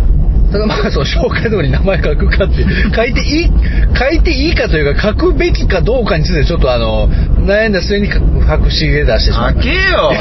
[0.50, 3.50] ただまあ、その紹介のところに名前書くかって、書いていい、
[3.96, 7.08] 書いていいかというか、書くべきかどうかについてちょっとあの、
[7.44, 9.62] 悩んだ末に隠しで出してしまった。
[9.62, 10.12] 書けよ。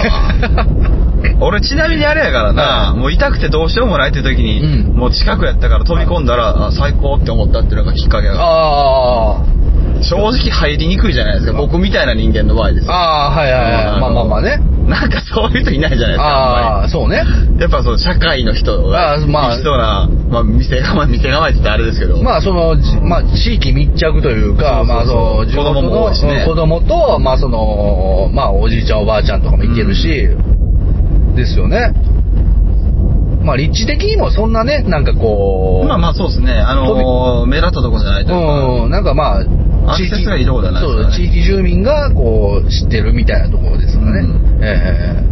[1.40, 4.98] 俺ちなみにあれやからな、はいもう痛くてどうしようもないって時に、うん。
[4.98, 8.46] もう近くやったから飛び込んだら、あ最高って思ったっていうのがきっかけだから。
[8.48, 9.57] あ
[10.02, 11.54] 正直入りにくいじゃないですか。
[11.54, 12.94] 僕みたいな人間の場合ですあ、よ。
[12.94, 14.02] ああ、はいはいはい。
[14.02, 14.60] まあまあまあね。
[14.88, 17.24] なんかそういう人いないじゃないですかああ、んそうね。
[17.60, 22.24] やっぱその社会の人があーまそうな、まあ、店構え店構えって言ったらあれですけど。
[22.24, 26.46] まあその、じまあ地域密着というか、まあその、地元子供もの多いしね。
[26.48, 30.30] 子供と、まあその、まあおじいちゃんおばあちゃんとかも行けるし、
[31.36, 31.92] ですよね。
[33.44, 36.54] まあ立地的にもそんなね、なんかこう、まあまあそうですね。
[36.54, 39.44] あのー目立ったとこじゃないというか、うん、なんかまあ、
[39.88, 44.20] アクセスがいいとこじゃないですそう、地域住民がこう、知ってるみたいなところですからね。
[44.20, 45.24] うんえ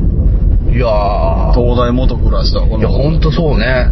[0.71, 1.53] えいやー。
[1.53, 3.87] 東大元暮らしたこのいや、ほんとそうね。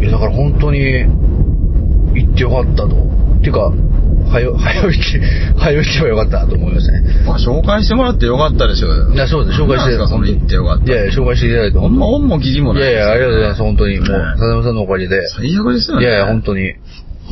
[0.00, 0.80] いや、だから本当に、
[2.14, 2.96] 行ってよかったと。
[2.96, 3.72] っていうか、
[4.32, 5.20] はよ、はよ行け、
[5.58, 7.02] はよ行けばよかったなと思いましたね。
[7.26, 13.98] まあ紹介してもらってよかったでしょうよいや、そうです、紹介してその行ってよかったいやいや、紹介していただいて、ほんま恩も義理もないいやいや、ありがとうございます、本当に。
[13.98, 15.28] もう、ね笹山さんのおかげで。
[15.28, 16.74] 最悪ですよねいやいや、本当に。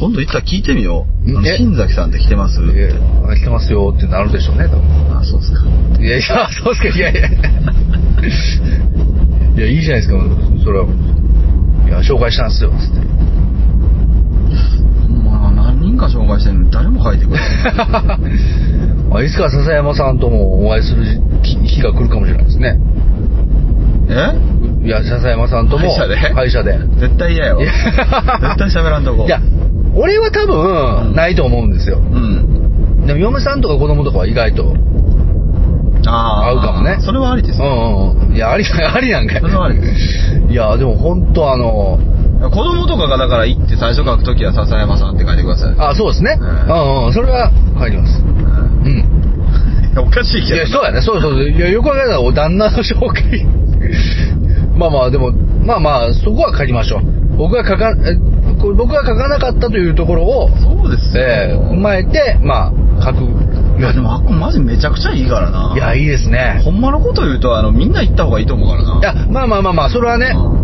[0.01, 1.31] 今度行ったら聞いてみよう。
[1.39, 2.61] あの新崎さんって来てます？
[2.63, 2.89] いや
[3.29, 5.19] あ来てますよってなるでしょうね、多分。
[5.19, 5.61] あ、そうですか。
[6.01, 7.29] いやいや、そうっすか、いやいや。
[9.57, 10.19] いや、いいじゃないですか、
[10.65, 10.87] それは。
[11.87, 13.01] いや、紹介したんすよ、つって。
[15.25, 17.49] まあ、何人か紹介してるのに誰も入ってくれない。
[19.11, 21.05] ま あいつか笹山さんともお会いする
[21.43, 22.79] 日日が来るかもしれないですね。
[24.09, 24.87] え？
[24.87, 25.91] いや、笹山さんとも。
[25.91, 26.17] 歯医者で？
[26.17, 26.79] 歯医者で。
[27.01, 27.63] 絶対嫌やわ。
[27.63, 27.73] いや
[28.57, 29.27] 絶対喋らんとこ。
[29.27, 29.41] いや、
[29.95, 31.99] 俺は多分、ないと思うんですよ。
[31.99, 33.07] うん。
[33.07, 34.75] でも、嫁さんとか子供とかは意外と。
[36.07, 36.49] ああ。
[36.51, 38.15] 合うかもねそれはありですうよ。
[38.15, 38.35] んうん。
[38.35, 40.43] いや、あり、 ありなんかいそれはありです。
[40.49, 41.99] いや、でも本当あの、
[42.41, 45.75] 子供とかがだから行って最初書くときは笹山さんって書いてください。
[45.79, 46.39] あ、そうですね。
[46.41, 47.13] ううんうん。
[47.13, 48.23] それは入ります。
[48.23, 48.91] うん。
[49.93, 50.55] いやおかしいけど。
[50.57, 51.01] いや、そうやね。
[51.03, 51.43] そうそう。
[51.43, 53.45] いや、よく考えたら、お旦那の紹介。
[54.77, 55.33] まあまあ、でも、
[55.65, 57.37] まあまあ、そこは書きましょう。
[57.37, 57.93] 僕が書か、
[58.75, 61.23] 僕が書かなかったというところを、そうですよ。
[61.23, 63.25] えー踏まえて、まあ、書く。
[63.79, 65.73] いや、でもあっこマジめちゃくちゃいいからな。
[65.75, 66.61] いや、いいですね。
[66.65, 68.99] ほんまのこと言うと、あの、みんな行った方がいいと思うからな。
[68.99, 70.61] いや、まあまあまあまあ、それはね、うん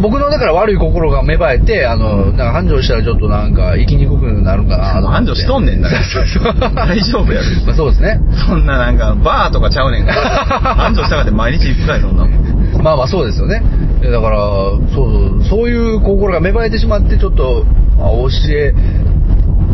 [0.00, 5.08] 僕のだから悪い心が芽生えて、あの、なんか繁盛したらちょっとなんか生きにくくなるかなと。
[5.08, 8.20] 繁盛しとんねんだからそうそうそう大丈夫やろ まあそうですね。
[8.48, 10.20] そんななんか、バーとかちゃうねんから。
[10.88, 12.82] 繁盛したかって毎日行くかい、そんなもん。
[12.82, 13.62] まあまあそうですよね。
[14.10, 17.64] だから、そうそう、そういう心が芽生えてしまって、ちょっと、
[17.98, 18.74] あ教え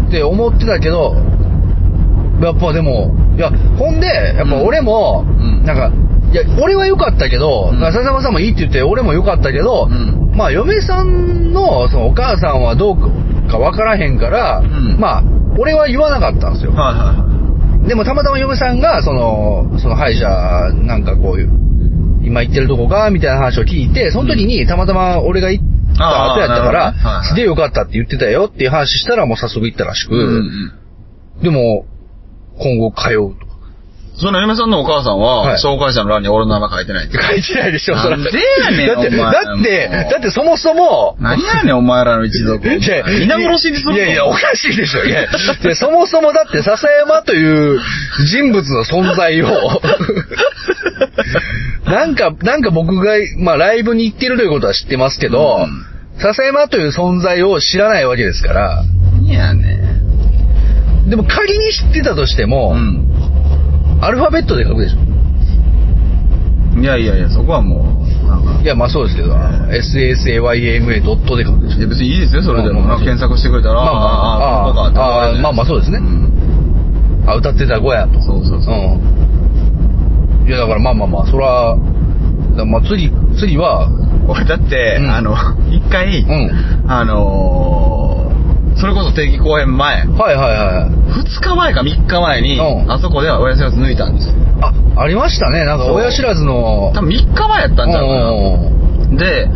[0.09, 1.15] って思ってたけど、
[2.41, 5.65] やっぱでも、いや、ほんで、やっぱ俺も、うん。
[5.65, 5.93] なんか、
[6.33, 7.81] いや、俺は良かったけど、うん。
[7.81, 10.33] 笹山さんもいいって言って、俺も良かったけど、うん。
[10.35, 12.97] まあ、嫁さんの、そのお母さんはどう
[13.49, 14.99] か分からへんから、ん。
[14.99, 15.23] まあ、
[15.59, 16.73] 俺は言わなかったんですよ。
[16.73, 17.31] はいはいは
[17.89, 20.29] でもたまたま嫁さんが、その、その歯医者、
[20.85, 21.51] なんかこういう、
[22.23, 25.65] 今行ってるとこが、みたいな話を聞いて、その時にたまたま俺が行っ
[25.97, 30.19] た後やったからすげえよかったって言ってたよっていう話したらもう早速行ったらしく、い。
[30.19, 30.35] うん
[31.39, 31.43] うん。
[31.43, 31.87] でも、
[32.59, 33.51] 今後通うとか。
[34.21, 42.69] その嫁さんのお母さんは、はい紹介者の欄に俺の名前書いてないんですよ書いてないでしょ、それなんでやねんだって、だって、だってそもそも、何やねん、お前らの一族。
[42.69, 45.05] いや皆殺しにするのいやいや、おかしいでしょ。
[45.05, 45.27] いや、
[45.63, 47.81] でそもそもだって笹山という
[48.27, 49.47] 人物の存在を、
[51.91, 59.81] なんか、なんか僕が、まあライブに行ってるということは知ってますけど、うん笹山という存在を知らないわけですから、何やね
[61.09, 62.51] でも仮に知ってたとしてん。
[62.51, 62.77] も、
[64.03, 64.99] アルファベットで書くでしょ。
[66.77, 66.85] うん。
[66.85, 68.05] いやいやいや、そこはも
[68.61, 68.63] う。
[68.63, 71.83] いや、まあそうですけど、SSAYAMA ドットで書くでしょい。
[71.83, 72.81] や別にいいですよ、それでも。
[72.81, 74.05] まあまあなんか検索してくれたら、まあまあ
[75.25, 78.21] ああ、まあまあそうですねんあ、歌ってた子やと。
[78.21, 78.75] そうそうそう。
[78.75, 79.20] うん。
[80.51, 81.77] いや、だからまあまあまあ、そら、
[82.57, 83.89] だまあ次、次は、
[84.27, 85.37] 俺だって、うんあの、
[85.71, 86.91] 一回、うん。
[86.91, 91.21] あのー、それこそ定期公演前、はいはいはい。
[91.21, 94.35] 2日前か3日前に、うんあそこでは親知らず抜いたんですよ。
[94.61, 95.65] あ、ありましたね。
[95.65, 98.31] なんか親知らずの、多分3日前やったんちゃうかな。
[98.31, 99.49] うんで、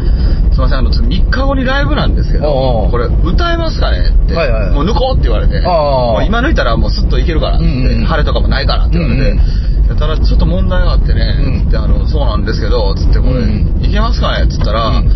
[0.55, 4.71] すいません、あの、3日後にライブなんですけどこれ歌えますかねって、はいはい。
[4.71, 8.05] もう抜こうって言われて、もう今抜いたらもうスッといけるからって、うんうん。
[8.05, 9.41] 晴れとかもないからって言われて、うん
[9.85, 11.65] やたらちょっと問題があってね、うん。
[11.67, 15.09] つってあの、そうなんですけど、つってこれ、うんいけますかねっつったら、ううん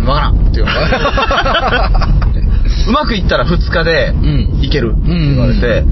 [0.00, 0.96] ーん、わからんって言われて、
[2.88, 4.14] うまくいったら2日でう
[4.58, 4.58] ん。
[4.62, 5.84] いけるって言われて、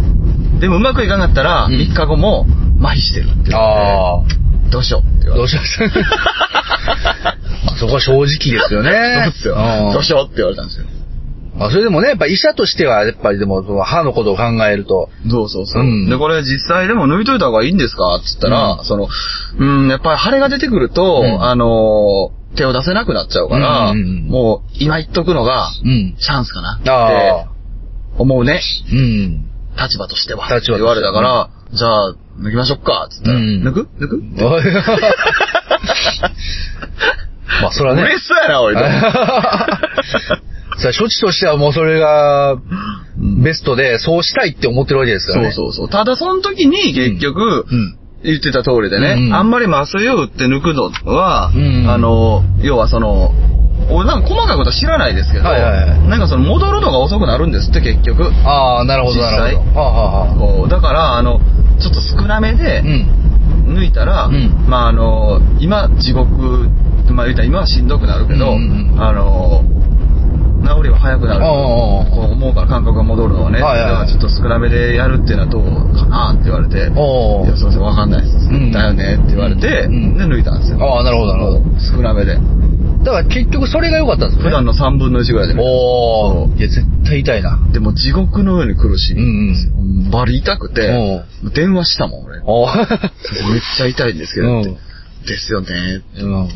[0.60, 1.74] でもうまくいかなかったらうん。
[1.74, 2.46] 3日後も
[2.80, 5.56] 麻痺してるって言われて、あどうしようって言あ、われて。
[5.56, 7.38] どうしました
[7.72, 8.36] あそこは正直で
[8.68, 8.90] すよね。
[9.24, 9.56] そうですよ。
[9.90, 10.86] んどうしようって言われたんですよ。
[11.56, 15.82] まあ、それでもね、やっぱ医者としては、やっぱりでも、その歯のことを考えると、そうそうそう。
[15.82, 19.08] うんで、これ実際でも抜いといた方がいいんですかって言ったら、うんその、
[19.58, 26.16] うん、やっぱり腫れが出てくると、うんあのー、手を出せなくなっちゃうから、うんうんうんもう今言っとくのが、うん。
[26.18, 27.48] チャンスかなってああ、
[28.18, 28.60] 思うね。
[28.90, 29.44] うん。
[29.78, 30.44] 立場としては。
[30.46, 34.62] 立場としては言われたから、じゃあ、抜きましょうかって言ったら、うん抜く抜くおい
[37.62, 38.02] まあ、それはね。
[38.02, 38.74] 嬉しそうやな、おい。
[38.74, 38.80] さ
[40.88, 42.56] あ、処置としてはもうそれが、
[43.44, 45.52] ベストで、そうしたいって思ってるわけですからね。
[45.52, 45.88] そうそうそう。
[45.88, 47.98] ただその時に結局、うん。
[48.24, 53.32] 言ってた通りでね、うんあんまり麻酔を打って抜くのは、うんあの、要はその、
[53.90, 58.32] 俺なんか細かいことは知らないですけど、はいはいはいなんかその戻るのが遅くなるんですって結局。
[58.46, 59.78] ああ、なるほど、なるほど。
[59.78, 61.38] はあ、はあだから、あの、
[61.84, 63.76] ちょっと少なめでうん。
[63.76, 66.68] 抜いたら、うんまああの、今地獄、
[67.12, 69.62] まあ言ったら今はしんどくなるけど、うんうんうんあの、
[70.64, 78.34] 治りは早くなると思うから感覚が戻るのはね、はいはいだからちょっと少なめでやるっていうのはどうかなって言われて、いや、すいません、わかんないです。
[78.48, 80.78] うんだよねって言われて、うんで、抜いたんですよ。
[80.80, 81.80] ああ、なるほど、なるほど。
[81.80, 82.38] 少なめで。
[83.04, 84.44] だから結局それが良かったんですね。
[84.44, 85.54] 普段の3分の1ぐらいで。
[85.58, 86.58] おー。
[86.58, 87.58] いや、絶対痛いな。
[87.72, 89.72] でも地獄のように苦しいんですよ。
[89.76, 91.24] うんバリ痛くて、
[91.54, 92.38] 電話したもん、俺。
[92.38, 92.46] めっ
[93.76, 94.76] ちゃ痛いんですけどって、うん
[95.26, 96.02] ですよね。
[96.18, 96.48] うん。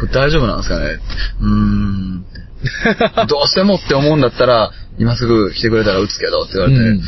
[0.00, 0.98] これ大丈夫なんですかね？
[1.40, 2.24] うーん。
[3.28, 7.02] どうしてもって思うんだったら、今すぐ来てくれたら打つけどって言われて、うん。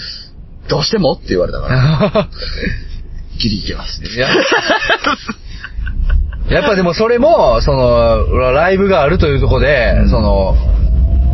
[0.69, 2.29] どうしてもって言われたから、
[3.39, 4.03] ギリいけます。
[4.05, 4.29] いや。
[6.49, 10.11] やっぱでもそれも、その、ライブがあるというところで、うん。
[10.11, 10.57] その、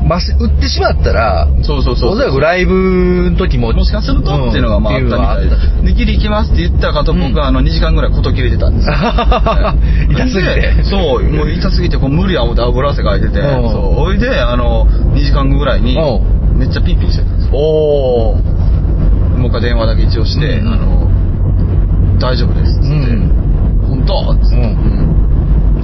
[0.08, 2.10] まし、売ってしまったら、そうそうそう。
[2.12, 5.92] おそらくライブの時も、もしかするとっていうのがまああったみたいで。
[5.92, 8.94] で、ギリ行きますって言ったかと僕はあの2時間ぐらいこと切れてたんですよ。
[8.94, 9.76] た
[10.10, 10.84] 痛すぎてで。
[10.84, 17.50] そう、もう痛すぎてこう無理や思って油汗かいてて、うんそう、おいで、あの、2時間ぐらいにう、めっちゃピンピンしてたんですよ。
[17.52, 19.38] おー。
[19.38, 21.10] もう一回電話だけ一応して、うんあの、
[22.18, 23.32] 大丈夫ですっつって、うん
[23.88, 24.56] 本当っつって、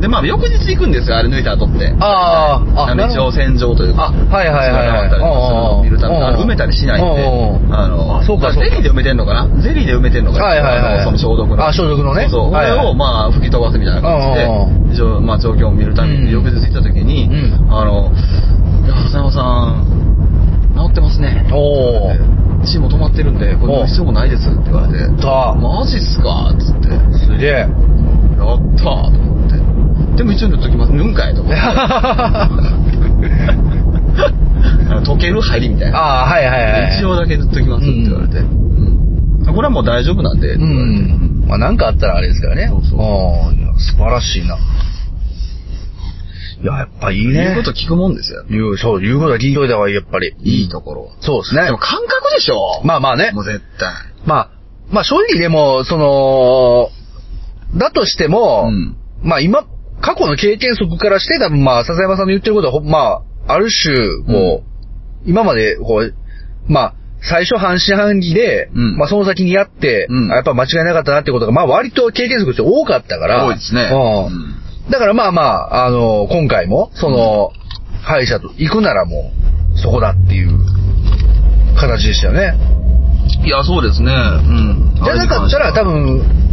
[0.04, 1.88] で、まあ、翌日行くんですよ、あれ抜いた後って。
[1.98, 4.12] あーああのなるほど一応洗浄というか。
[4.12, 11.66] あはいはいはいはいそれがあったりとかするのを見るためあの埋めたりしないんで、うんあの、あそうかそうかゼリーで埋めてんのかなゼリーで埋めてんのかなはいはいはいその消毒の。
[11.66, 12.52] あ消毒のねそうそう。
[12.52, 14.20] はいはいこれを、まあ、吹き飛ばすみたいな感
[14.92, 19.40] じでまあ、状況を見るためうんに、翌日行った時に、いや、笹山さ
[19.72, 21.48] ん、治ってますね。
[21.50, 22.64] おー。
[22.64, 27.66] 血も止まってるんで、これ必要もないですって言われて、たマジっすかっつって、やっすげえ。
[28.36, 29.43] たーと思って。
[30.16, 30.92] でも一応塗っときます。
[30.92, 31.60] 塗んかいと思って。
[31.64, 32.48] あ
[35.00, 35.98] の溶ける入りみたいな。
[35.98, 36.98] ああ、はいはいはい。
[36.98, 38.38] 一応だけ塗っときますって言われて。
[38.38, 38.64] うん
[39.44, 41.44] これはもう大丈夫なんで、ってう言われてん。
[41.46, 42.68] まあなんかあったらあれですからね。
[42.68, 43.02] そうそうう
[43.54, 44.56] んいや素晴らしいな。
[44.56, 44.58] い
[46.66, 47.32] や、やっぱいいね。
[47.34, 48.42] 言うこと聞くもんですよ。
[48.48, 50.34] 言う、そう、言うことは聞いといた方がいい、やっぱり。
[50.42, 51.10] いいところは。
[51.20, 51.78] そうですねでも。
[51.78, 53.42] 感覚でしょまあまあねも。
[53.42, 53.92] う絶対。
[54.24, 54.48] まあ、
[54.90, 56.88] まあ正直でも、その、
[57.78, 59.64] だとしても、うんまあ今、
[60.04, 63.94] 過去の経験則からして多分まあ、笹山さんの言ってることはほ、まあ、ある種、
[64.26, 66.14] こう、今まで、こう、
[66.70, 73.46] まあ、最初半信半疑で、うんまあその先にやって、うんあやっぱ間違いなかったなってことが、まあ割と経験則として多かったから。
[73.46, 73.88] 多いですね。
[73.92, 77.52] うんだからまあまあ、あの、今回も、その、
[78.02, 79.32] 歯医者と行くならも
[79.74, 80.50] う、そこだっていう
[81.80, 82.52] 形でしたよね。
[83.46, 84.12] いや、そうですね。
[84.12, 84.92] うん。
[85.02, 86.43] じゃなかったら多分、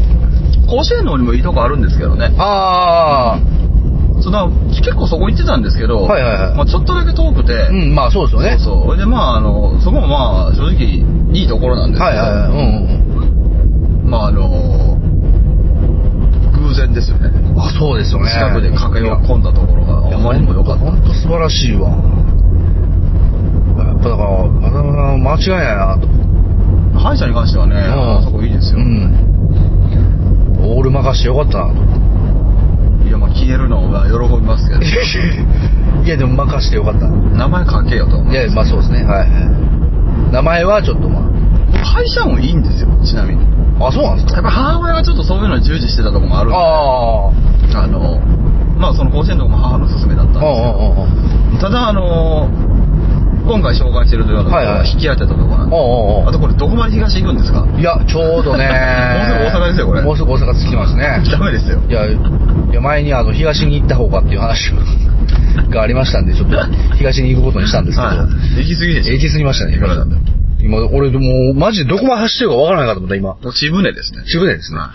[0.67, 2.33] 甲子園の方にもいいとこあるんですけどね。
[2.37, 8.57] ああ、その結構そこ行ってたんですけど、はいはいはいまあ、ちょっとだけ遠くて、うん、まあそうですよね。
[8.59, 8.97] そうそう。
[8.97, 12.51] でまあ、あの、そこもまあ、正直、いいところなんですけど、はいはいはい。
[14.05, 14.97] うんまあ、あの、
[16.51, 17.27] 偶然ですよね。
[17.27, 17.59] うん。
[17.59, 18.29] あ、そうですよね。
[18.29, 20.83] 近くで駆け込んだところがあまりにも良かった。
[20.83, 21.89] 本当素晴らしいわ。
[21.89, 21.95] や
[23.93, 26.07] っぱだから、間違いないなと。
[26.99, 27.81] 歯医者に関してはね、うん
[28.19, 28.79] あそこいいですよ。
[28.79, 29.31] うん。
[30.73, 33.07] オール任してよかったなと。
[33.07, 34.81] いや、まあ、消えるのが喜びますけど、
[36.05, 37.07] いや、でも任してよかった。
[37.07, 38.17] 名前書けよと。
[38.23, 39.03] いや、まあそうですね。
[39.03, 39.29] はいはい。
[40.31, 41.21] 名前はちょっとま
[41.83, 43.41] 歯医者もいいんですよ、ちなみに。
[43.79, 43.87] あ。
[43.87, 44.35] あ、そうなんですか？
[44.35, 48.19] やっぱ母親がちょっとそういうのに従事してたところもあるんで、ああの、
[48.77, 50.45] まあその甲子園のとこも母の勧めだったんですけ
[51.57, 51.61] ど。
[51.61, 52.47] ただあの、
[53.43, 57.65] 今回紹介してるというようなところはいははい引き当てたところなんで、おうおうおうあとこれどこまで東行くんですか？
[57.77, 58.67] いや、ちょうどね。
[58.69, 61.23] もうすぐ大阪ですよこれもうすぐ大阪着きますね。
[61.31, 61.79] ダメですよ。
[61.87, 62.13] いや、い
[62.73, 64.71] や前にあの、東に行った方がっていう話
[65.69, 66.57] がありましたんで、ちょっと
[66.97, 68.07] 東に行くことにしたんですけど。
[68.07, 68.17] はい。
[68.63, 69.13] 行き過ぎでしょ。
[69.13, 70.21] 行き過ぎましたね、いくらなんだよ
[70.63, 73.35] 今、俺もう、マジでどこまで走ってるかわからないかと思った、今。
[73.53, 74.21] 千船ですね。
[74.27, 74.77] 渋谷ですね。
[74.79, 74.89] はい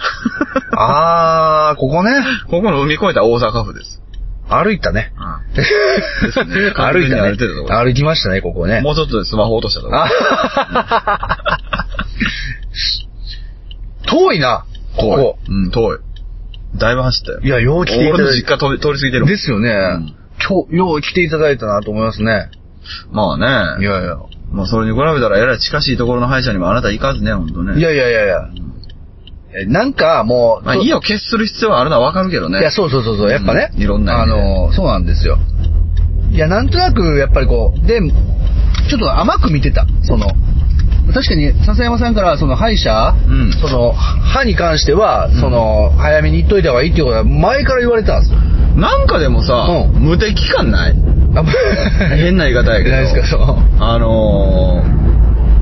[0.78, 2.10] あー、ここね。
[2.50, 4.00] ここの海越えた大阪府です。
[4.48, 5.12] 歩いたね。
[5.54, 7.36] ですね歩いたね
[7.68, 8.80] 歩きましたね、ここね。
[8.80, 9.90] もうちょっとでスマホ落としたと
[14.08, 14.64] 遠いな、
[14.96, 15.38] こ遠いこ。。
[15.48, 15.98] うん、遠い。
[16.76, 17.40] だいぶ走ったよ。
[17.40, 19.70] いや、よう来ていた俺のだい実家通り通り過ぎてるもんですよね。
[19.70, 22.50] ん今日、よう来ていただいたなと思いますね。
[23.10, 23.84] まあね。
[23.84, 24.16] いやいや。
[24.52, 27.78] まあそれに比べたらえらい近しいところの歯医者にもあなた行かずね、ほんとね。
[27.78, 28.48] いやいやいやいや。
[29.62, 32.60] えなんかもう、まあ、と意を決する必要はあるのはわかるけどね。
[32.60, 33.70] いや、そうそうそうそう、やっぱね。
[33.74, 35.38] うんいろんなあ意味での、そうなんですよ。
[36.30, 39.86] いや、なんとなく、やっぱりこう、で、ちょっと甘く見てた。
[40.02, 40.26] その、
[41.14, 48.38] 確かに、笹山さんから、その、歯医者、うんその、歯に関しては、んその、早めに言っといた方がいいっていうことは、前から言われてたんですよ。
[48.76, 50.94] なんかでもさ、う無敵感ない？
[51.36, 51.42] あ
[52.16, 52.90] 変な言い方やけど。
[52.90, 53.56] ないですか、そう。
[53.82, 55.05] あのー、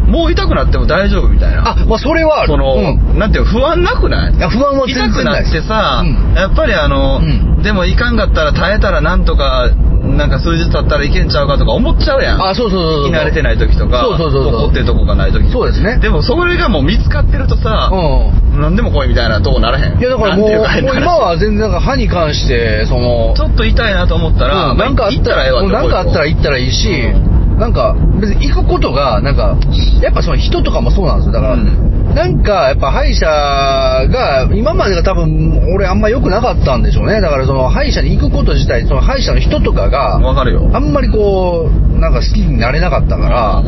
[0.06, 1.70] もう痛くなっても大丈夫みたいな。
[1.70, 2.48] あ、まあ、それはある。
[2.48, 3.18] その、うん。
[3.18, 4.34] なんていうの不安なくない？
[4.34, 6.34] いや、不安は全然痛くなってさ、うん。
[6.34, 7.62] やっぱりあの、うん。
[7.62, 9.70] でもいかんかったら耐えたらなんとか、
[10.04, 12.42] なんか数日経ったらいけんちゃうかとか思っちゃうやん。
[12.42, 13.12] あ、そうそうそうそう。
[13.12, 15.98] 慣れてない時とか、そうそうそうそう怒ってるとこがない時そうですね。
[15.98, 18.60] でもそれがもう見つかってるとさ、うん。
[18.60, 19.98] なんでも来いみたいなとこならへん。
[19.98, 29.56] いや、だからもう、もう今は全然、なんか歯に関して、その、ちょっと痛いなと思ったら、うんなんかあったら、行ったらええわってなんかあったら行ったらいいし、うなんか、別に行くことが、なんか、
[30.02, 31.32] やっぱその人とかもそうなんですよ。
[31.32, 37.20] だから、うんなんか、やっぱ歯医者が、今までが多分、俺あんま良くなかったんでしょうね。
[37.20, 40.70] だからその歯医者に行くこと自体、その歯医者の人とかが、わかるよ。
[40.72, 43.62] あんまりこう、なんか好きになれなかったから、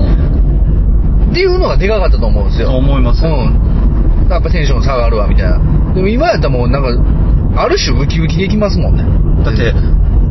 [1.31, 2.71] っていうのがでかかったと思うんですよ。
[2.77, 4.29] 思いますようん。
[4.31, 5.59] やっぱテンション下がるわ、みたいな。
[5.95, 9.05] でも今やったらもうなんか、ある種ウキウキできますもんね。
[9.45, 9.75] だって、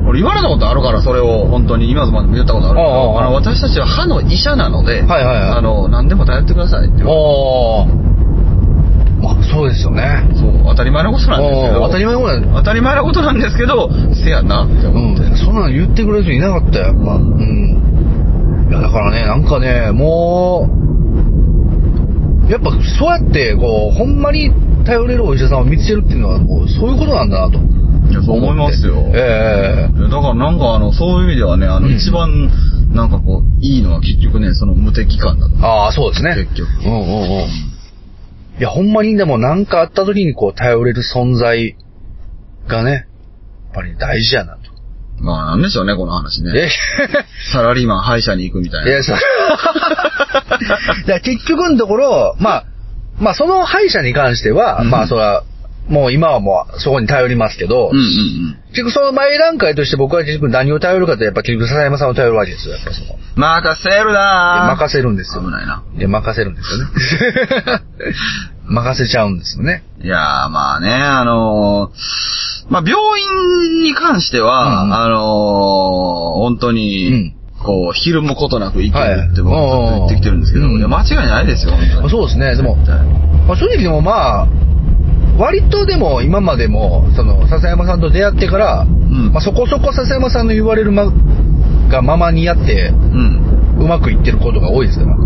[0.08, 8.06] 俺言われたことあるから、それを本当に今までも言ったことあるけああど、あの私たちは歯の医者なので、はいはいはいあの、何でも頼ってくださいって言われああ。
[9.26, 10.22] まあ、そうですよね。
[10.36, 15.24] そう、当たり前のことなんですけど、当たり前のことなん当たり前のことなんですけど、せやなって思って。
[15.24, 17.16] うん、そんなの言ってくれる人いなかったよ、やっぱ。
[17.16, 18.68] うん。
[18.70, 20.70] いや、だからね、なんかね、も
[22.48, 24.52] う、やっぱそうやって、こう、ほんまに
[24.86, 27.58] 頼れるお医者さんを見つけるっていうのは、もう、そういうことなんだなと。
[28.10, 29.06] いや、そう思いますよ。
[29.14, 32.50] ええいやだからなんかあの、そういう意味ではね、あの、うん一番、
[32.94, 35.56] なんかこう、いいのは結局ね、その無敵感だと。
[35.66, 36.36] ああ、そうですね。
[36.36, 37.02] 結局うんうんう
[37.46, 37.48] ん。
[38.58, 41.76] いや、ほんまにでもなんかあった時にこう、頼れる存在
[42.68, 43.04] がね、やっ
[43.74, 44.60] ぱり大事やなと。
[45.20, 46.52] まあ、なんでしょうね、この話ね。
[46.56, 46.70] え
[47.54, 48.92] サラリーマン歯医者に行くみたいな。
[48.92, 49.18] いや、そう。
[51.22, 52.66] 結局のところ、まあ、
[53.20, 55.44] まあ、その歯医者に関しては、うんまあ、それは、
[55.88, 58.58] もう今はもうそこに頼りますけど、うんうんうん。
[58.70, 63.20] 結局その前段階として僕は結局何を頼るかって、やっぱ結局笹山さんを頼るわけですよ、やっぱその。
[63.36, 65.44] 任せるなぁ任せるんですよ。
[65.44, 65.84] 危ないな。
[65.98, 67.82] いや、任せるんですよね。
[68.68, 69.84] 任せちゃうんですよね。
[70.02, 82.10] いやー、まあね、あのーまあ病院に関しては、うんうんあのー本当に、うんこう、ひるむことなく生きるって僕はいはずっと言ってきてるんですけど、うんいや、間違いないですよ、本当に。
[82.10, 82.76] そうですね、でも、
[83.48, 84.48] まあ、正直でもまあ、
[85.38, 91.12] 割とでも今までも、その、笹山さんと出会ってから、んまあ、そこそこ笹山さんの言われるま、
[91.90, 93.78] がままにやって、うん。
[93.80, 95.18] うまくいってることが多いですから。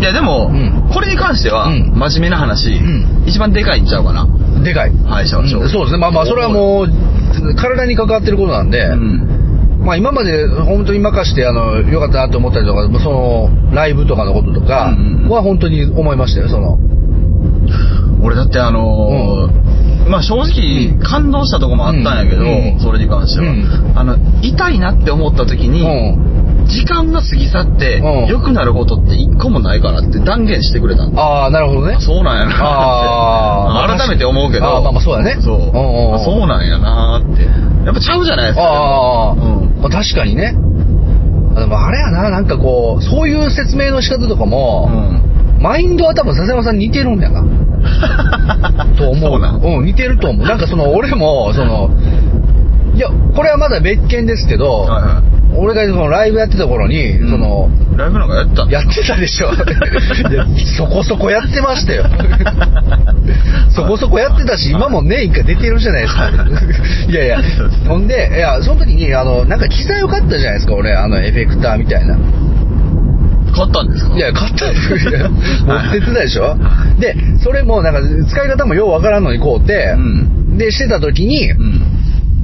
[0.00, 4.28] いや、でも、うんこれに関しては、うん真面目な話、ん一番でかいんちゃうかな。
[4.62, 4.92] でかい。
[5.06, 5.98] 歯医者はうんそうですね。
[5.98, 9.80] まあまあ、それはもう、体に関わってることなんで、うん。
[9.84, 16.78] まあ今まで本当に任して、あの、良かったなと思ったりとか、その、ライブとかのこととかうんは本当に思いましたよ、その。
[18.22, 19.64] 俺だってあのー
[20.08, 22.44] まあ正直感動したとこもあったんやけど、う
[22.76, 26.66] んそれに関しては、うんあの、痛いなって思った時に、うん。
[26.66, 31.22] 時間が過ぎ去ってうん、良くなることって一個もないからって断言してくれたんだ。
[31.22, 32.00] ああ、なるほどねあ。
[32.00, 32.54] そうなんやなって。
[32.60, 34.66] あー改めて思うけど。
[34.66, 35.56] あーまあまあそうだねそう。
[35.56, 37.44] うんうんうんあそうなんやなーって。
[37.86, 38.62] やっぱちゃうじゃないですか。
[38.62, 40.54] ああ、うんまあ確かにね。
[41.56, 45.20] あでもあれやな、なんかこう、そういう説明の仕方とかうも、ん。
[45.64, 47.40] マインドは多分笹山さんに似てるんやな。
[48.98, 49.40] と思う。
[49.40, 50.44] そううん、似てると思う。
[50.46, 51.88] なんかその、俺も、その、
[52.94, 55.22] いや、これはまだ別件ですけど、はいは
[55.56, 57.18] 俺がそのライブやってた頃に、い。
[57.30, 59.54] その、うん、ライブなんかやったやってたでしょ。
[60.76, 62.04] そこそこやってましたよ。
[63.70, 66.30] そこそこやってたし、今も年一回出てるじゃないですか。
[67.08, 67.38] いやいや、
[67.88, 72.18] ほんで、いや、その時に、あの、なんか機材を買ったじゃないですか、俺、あの、エフェクターみたいな。
[73.54, 74.16] 買ったんですか？
[74.16, 75.30] いや、買ったんですよ。
[75.66, 76.56] 持ってってたでしょ？
[76.98, 78.00] で、それも、なんか、
[78.30, 80.58] 使い方もようわからんのに買うて、うん。
[80.58, 81.80] で、してた時に、うん。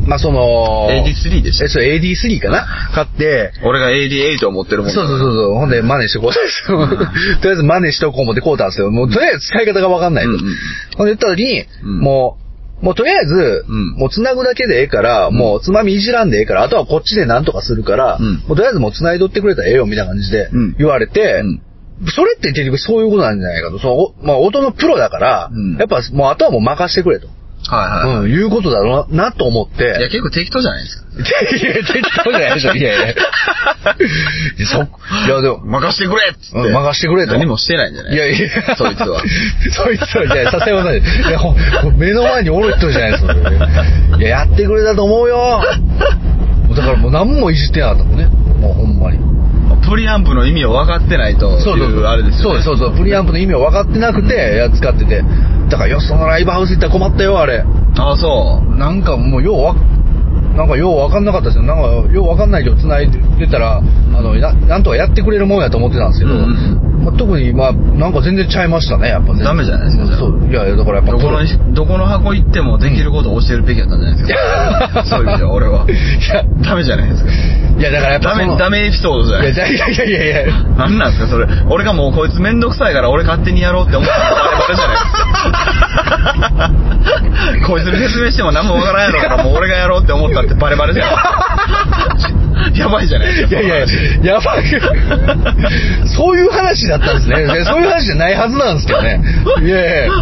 [0.06, 2.66] まあ、その、AD3 でしたえ、そう、AD3 かな？
[2.94, 5.54] 買って、俺が AD8 を持ってるもんそうそうそうそう。
[5.54, 6.32] ほんで、真似してこう。
[6.32, 8.90] とりあえず真似しとこう思ってこうたんですよ。
[8.90, 10.30] もう、とりあえず使い方がわかんないと。
[10.30, 10.40] うんうん
[10.96, 12.49] ほんで言った時に、うんもう、
[12.80, 13.90] もうとりあえず、うん。
[13.92, 18.34] もう繋ぐだけでええから、もうつまみいじらんでええから、あとはこっちでなんとかするから、うん。
[18.46, 20.76] もうとりあえずもう繋いどってくれたらええよ、みたいな感じでうん。
[20.78, 21.62] 言われて、うん。
[22.08, 23.78] それって結局そういうことなんじゃないかと。
[23.78, 25.76] その、おまあ、音のプロだから、うん。
[25.76, 27.28] やっぱもうあとはもう任してくれと。
[27.70, 28.16] はいはい。
[28.24, 29.84] うん、いうことだろうな、と思って。
[29.84, 31.04] いや、結構適当じゃないですか。
[31.20, 32.72] いや、適当じゃないでしょ。
[32.74, 33.10] いやいや。
[33.12, 33.14] い
[34.58, 36.58] やそ、いや、でも、任してくれっつって。
[36.58, 38.14] うん任してくれと何もしてないんじゃない？
[38.14, 39.20] いやいや、そいつは。
[39.70, 41.52] そいつは、いや、笹山さん、いや、ほ
[41.82, 43.34] ほ目の前におる人じゃないですか。
[44.18, 45.60] いや、やってくれたと思うよ。
[46.74, 48.26] だからもう何もいじってなかったもんね。
[48.60, 49.18] もうほんまに。
[49.90, 52.62] プリアンプの意味を分かってないとそうそういうあれですよね。
[52.62, 52.96] そうそうそう。
[52.96, 55.22] プリアンプの意味を分かってなくて、や使ってて。
[55.68, 57.64] だから、よそのライブハウス行ったら困ったよ、あれ。
[57.98, 58.76] ああ、そう。
[58.76, 59.74] なんかもう、ようわ、
[60.56, 61.62] なんかよう分かんなかったですよ。
[61.62, 63.82] なんか、よう分かんないけど繋いでたら、あ
[64.20, 66.46] の、ななんとかやってくれるもんやと思ってたんですけど、うんう
[66.86, 69.42] んまあ、特に、まあ、なんか全然ちゃいましたね、やっぱね。
[69.42, 70.50] ダメじゃないですかじゃあそう。
[70.50, 74.32] いやいや、だからやっぱどこの、どこの箱行ってもできることを教えるべきだったんじゃないです
[74.92, 75.04] か。
[75.08, 75.86] そういう意味では俺は。
[75.88, 75.92] い
[76.28, 77.30] や、ダメじゃないですか。
[77.32, 80.54] いや、だからやっぱダメ、ダメエピソードじゃないいや、いやいやいやいや。
[80.76, 81.46] なんなんですかそれ。
[81.70, 85.04] 俺がもうこいつめんどくさいから俺勝手にやろうって思ったらバレバレじゃないです
[85.86, 85.89] か。
[87.66, 91.20] こいつに説明しても何もわからんやろからもう俺がやろうって思ったってバレバレじゃないで
[92.20, 92.34] すか。
[92.76, 93.60] やばいじゃないですか。
[93.60, 93.88] いやい
[94.22, 94.64] や、やばい。
[96.06, 97.46] そういう話だったんですね。
[97.46, 99.20] でそういう話じゃないはずなんですけどね。
[99.62, 100.12] いやいや。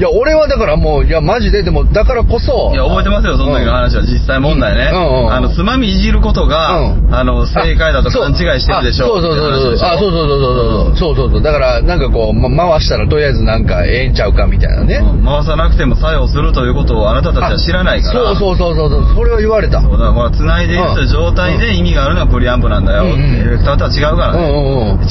[0.00, 2.72] いや、俺はだからもう、いや、マジで、でも、だからこそ。
[2.72, 4.00] いや、覚えてますよ、その時の話は。
[4.00, 4.88] 実際問題ね。
[4.94, 9.04] うんうんうんあの、つまみいじることが、うんあの、正解だと勘違いしてるでしょ。
[9.04, 9.88] あそうそうそうそう。
[9.90, 10.96] あ、そううそうそうそう。
[10.96, 11.42] そうそうそう。
[11.42, 15.00] だから、なんかこう、ま、回したらとりあえずなんかええんちゃうかみたいなね。
[15.00, 18.34] ん回さなくても作用するということをあなたたちは知らないから。
[18.34, 19.82] そうそうそうそうそれを言われた。
[19.82, 23.12] そうだからほら、繋いでいる状態で意味があるのはプリアンプなんだよって。
[23.12, 24.48] うんうんエフェクターとは違うからね。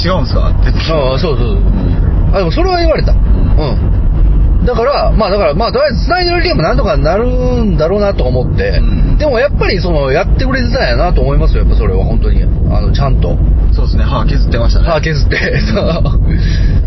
[0.02, 0.70] 違うんすかって。
[0.92, 1.58] ああ、そうそうそう。
[2.34, 3.12] あ、でもそれは言われた。
[3.12, 4.09] うん。
[4.70, 12.42] だから、まあだから、まあとりあえず繋いでるゲームなんとかなるんだろうなと思って、うんでもやっぱりその、やってくれてたんやなと思いますよ、やっぱそれは本当に。
[12.44, 13.36] あの、ちゃんと。
[13.74, 14.88] そうですね、歯削ってましたね。
[14.88, 15.36] 歯削って、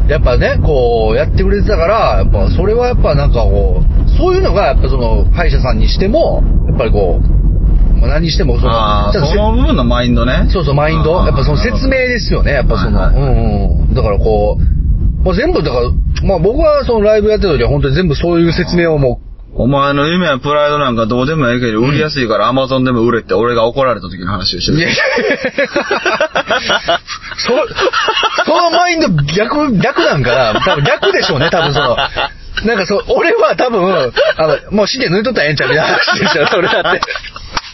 [0.09, 10.47] やっぱね、こう、やってくれてたから、やっぱそれはやっぱなんかこう、そういうのがやっぱその、歯医者さんにしても、やっぱりこう、まあ、何にしてもその、その部分のマインドね。
[10.49, 11.13] そうそう、マインド。
[11.25, 12.53] やっぱその説明ですよね。
[12.53, 13.95] やっぱその、はいはいうんうん。
[13.95, 14.72] だからこう、
[15.25, 15.91] まあ、全部だから、
[16.27, 19.21] まあ僕はそのライブやってる時は本当に全部そういう説明をも
[19.55, 24.81] お前の夢やプライドなんかどうでもええけど、売りやすいからアマゾンでも売れって俺が怒られた時の話をしてう、る。
[24.81, 24.97] いやいや
[27.37, 27.53] そ、
[28.47, 31.97] そのマインド逆、逆なんかな多分逆でしょうね、多分その。
[32.65, 37.01] なんかそう、俺は多分、あの、もう死で抜いとったらええんちゃうみたいな話でしょ、それだって。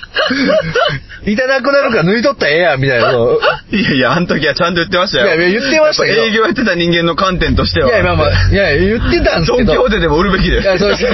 [1.27, 3.11] いたなくなるから抜いとったらええやん、みたいな。
[3.11, 5.27] いやいや、あの時はちゃんと言ってましたよ。
[5.27, 7.89] いやいや言ってましたけどやっぱ営業やってた人間の観点としては。
[7.89, 9.65] いや、まあまあ、いや、言ってたんですけど。
[9.65, 10.63] ドンキホーテでも売るべきです。
[10.63, 11.07] いや、そうです。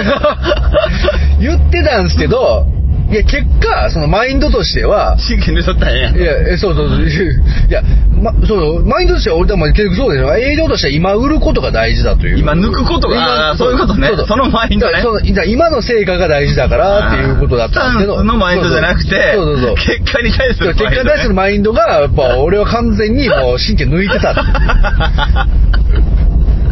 [1.40, 2.66] 言ってたんですけど、
[3.14, 6.16] いや、結果、そのマインドとしては、真剣に取ったらええやん。
[6.16, 6.98] いや、えそうそうそう。
[7.70, 7.80] いや、
[8.20, 10.34] ま、そう、マインドとしては俺でも結局そうでしょ。
[10.34, 12.38] 営業としては今売ることが大事だという。
[12.38, 18.14] 今抜くことがそういうことねそのマインドねその今の成果が大事だからっていうことだったんですけど。
[18.14, 19.74] スタンスのマインドじゃなくて、そうそうそう。
[19.76, 26.04] 結果に対する結果に対するマインドが、やっぱ俺は完全にもう 神経抜いてたっていう。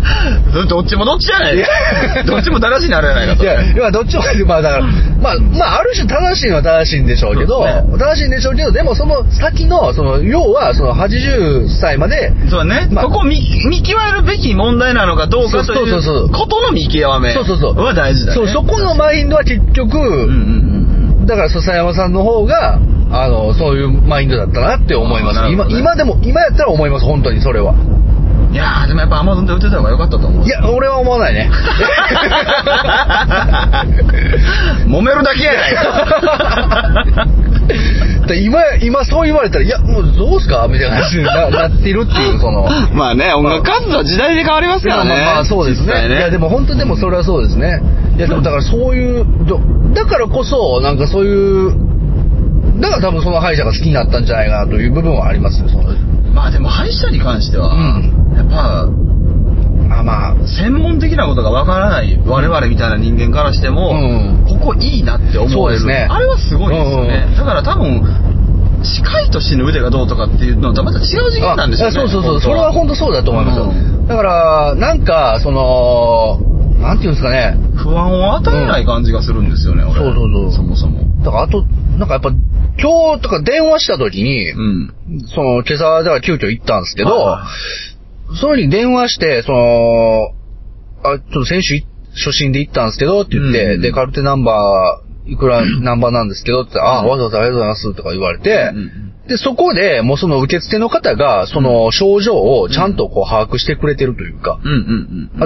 [0.68, 1.56] どっちもどっちじゃない
[2.26, 3.44] どっちも正しいなるやないかと。
[3.44, 12.88] いや、いや、どっちも、まあだから、まあ、まあ、ある種正しいのは正しいんでしょうけど、ね正しいんでしょうけど、でもその先の、その、要は、その80歳まで、そうだね。
[12.90, 17.78] まあそこを見見極めるべき問題なのかどうかといそうことの見極めそうそうそう。
[17.78, 18.36] は大事だね。
[18.36, 20.10] そう、そこのマインドは結局、うんうん
[21.20, 21.26] うん。
[21.26, 22.78] だから笹山さんの方が、
[23.12, 25.42] あの、そういうマインドだったなって思います。
[25.42, 27.74] ね今でも、今やったら思います、本当にそれは。
[28.52, 30.46] いやー、でもやっぱアマゾンで売ってた方が良かったと思う。
[30.46, 31.50] いや、俺は思わないね。
[34.86, 37.26] 揉めるだけやないか。
[38.28, 40.68] で今、今そう言われたら、いや、もうどうすか？
[40.70, 42.68] みたいな話にな なってるっていう、その。
[42.92, 45.10] まあね、音楽活動は時代で変わりますからね。
[45.10, 47.80] まあまあそうですね実際いやでも本当でもそれはそうですね。
[48.16, 49.60] いやでもだからそういう、ど
[49.94, 51.72] だからこそ、なんかそういう、
[52.80, 55.84] だから多分その歯医者が好きになったんじゃないかなという部分はありますよ、その。
[56.34, 57.70] まあでも歯医者に関しては、う
[58.36, 58.88] やっぱ、
[59.98, 64.46] あ、まあ、専門的なことがわからない我々みたいな人間からしても、うん。
[64.60, 66.06] ここいいなって思える、そうですね。
[66.10, 68.02] あれはすごいですよね、うんだから多分
[68.84, 73.64] 歯科医としての腕がどうとかっていうのとはまた違う次元なんですよねあそうそうそう、それは本当そうだと思いますよ。
[73.64, 74.06] うん。
[74.06, 76.40] だから、なんか、その、
[76.80, 77.56] なんていうんですかね。
[77.76, 79.94] 不安を与えない感じがするんですよね、俺。
[79.94, 80.52] そうそうそう。
[80.52, 81.00] そもそも。
[81.24, 81.64] だからあと、
[81.96, 82.30] なんかやっぱ、
[82.80, 84.94] 今日とか電話した時に、うん。
[85.26, 87.46] その、今朝、だから急遽行ったんですけど、は
[88.36, 90.34] その時に電話して、その、
[91.04, 98.72] あ、ちょっと先週い初心で行ったんですけどって言って、うんで、カルテナンバー、いくらナンバーなんですけどって言って、あ、わざわざありがとうございますとか言われて、
[99.28, 104.58] で、そこで、もうその受付の方が、その症状をちゃんとこう把握してくれてるというか、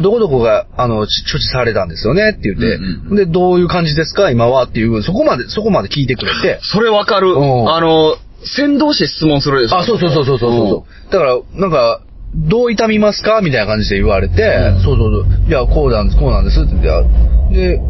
[0.01, 7.33] どこどこが、あの、ち処置されたんですよねって言って、で、どういう感じですか今はっていう、そこまで、そこまで聞いてくれて、それわかる。
[7.33, 7.71] うん。
[7.71, 9.79] あの先導して質問するでしょ。
[9.79, 11.13] あ、そうそうそうそうそうそう。
[11.13, 12.01] だから、なんか、
[12.37, 13.41] どう痛みますか？
[13.43, 14.83] みたいな感じで言われて、うん。
[14.83, 15.49] そうそうそう。
[15.49, 17.81] いや、こうなんです、こうなんですって言って、で、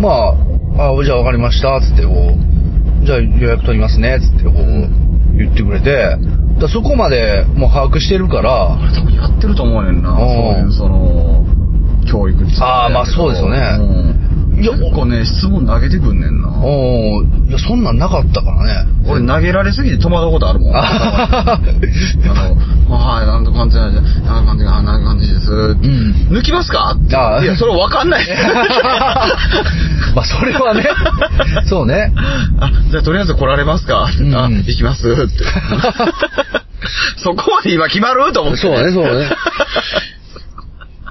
[0.00, 0.34] ま
[0.78, 2.34] あ、あ、じゃあわかりました、つって、こ
[3.02, 4.56] う、じゃあ予約取りますね、つって、こう、
[5.36, 6.16] 言ってくれて、
[6.60, 10.10] だそこまでもう把握してるから、あれ多分やってると思うねんな。
[10.10, 10.18] うん。
[10.18, 10.28] そう
[10.62, 11.44] いうその
[12.08, 12.52] 教育って。
[12.60, 13.58] あーまあそうですよね。
[13.80, 14.13] うん
[14.60, 18.90] いや結構ね質問投げてくんねんなおーいや、そんなんなかったからね。
[19.06, 20.76] 俺投げられすぎて戸惑うことあるもん。
[20.76, 21.58] ああ
[22.88, 25.50] の、はい、なんと感じなんで、なんか感じが、なんか感じです。
[25.50, 26.96] ん抜きますか？
[27.12, 28.26] あいや、それわかんない。
[30.16, 30.86] まあ、それはね、
[31.68, 32.12] そうね。
[32.60, 35.44] あ、じゃあとりあえず来られますか、うんあ、行きますって。
[37.22, 38.32] そこまで今決まる？
[38.32, 39.28] と思って、そうね、そうね。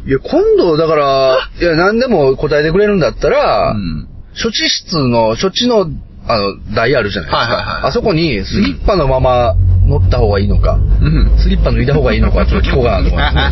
[0.06, 4.08] いや、今度、だから、 いや、何でも答えてくれるんだったら、うん。
[4.42, 5.88] 処置室の、処置の、
[6.28, 7.38] あの、台あるじゃないですか。
[7.38, 11.32] はいはいはいあそこにスリッパのまま乗った方がいいのか、うん。
[11.38, 13.36] スリッパ脱いだ方がいいのか、 ちょっと聞こうかなと思います。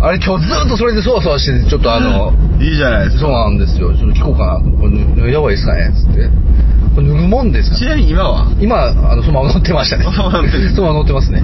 [0.00, 3.36] あれ今日ずっとそれでそわそわしてて、ちょっとあの、いいじゃないですそうか。
[3.44, 3.92] なんですよ。
[3.94, 4.54] ちょっと聞こうかな。
[4.60, 4.92] これ
[5.22, 6.30] 脱いだ方がいいですかねつって。
[6.94, 8.46] これ脱ぐもんですかちなみに今は？
[8.60, 10.04] 今、あの、そのまま乗ってましたね。
[10.04, 10.42] そのまま
[10.94, 11.42] 乗ってますね。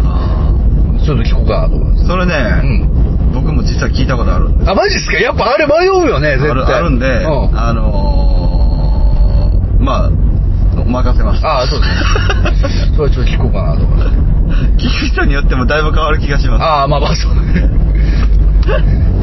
[1.05, 2.05] あちょっと聞こうかなと思います。
[2.05, 2.34] ーそれね、
[2.64, 3.32] うん。
[3.34, 4.64] 僕も実は聞いたことあるんで。
[4.70, 5.18] あ、マジっすか？
[5.18, 6.50] やっぱあれ迷うよね、絶対。
[6.50, 10.11] あるあるんで、うんあのー、まあ、
[10.84, 11.44] 任せます。
[11.46, 12.96] ああ、そうですね。
[12.96, 14.05] それはちょっと聞こうかなと思って。
[14.84, 16.62] 聞く人によってもだいぶ変わる気がします。
[16.62, 17.68] ああ、まあまあ、そうね。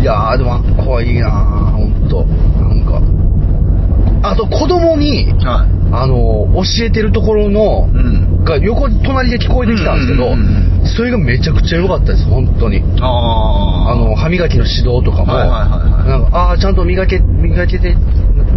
[0.01, 1.31] いやー、でもあっこはいいなー、
[1.71, 2.25] ほんと。
[2.59, 3.01] なんか。
[4.23, 8.43] あと、子供に、はあの、教えてるところのい。、うん。
[8.43, 12.81] が横、隣で聞こえてきたんですけどうんうんうん、それがめちゃくちゃ良かったです、本当に。
[12.99, 17.95] ああの、歯磨きの指導とかも、はいはいはいはいなんか、ああ、ちゃんと磨け、磨けて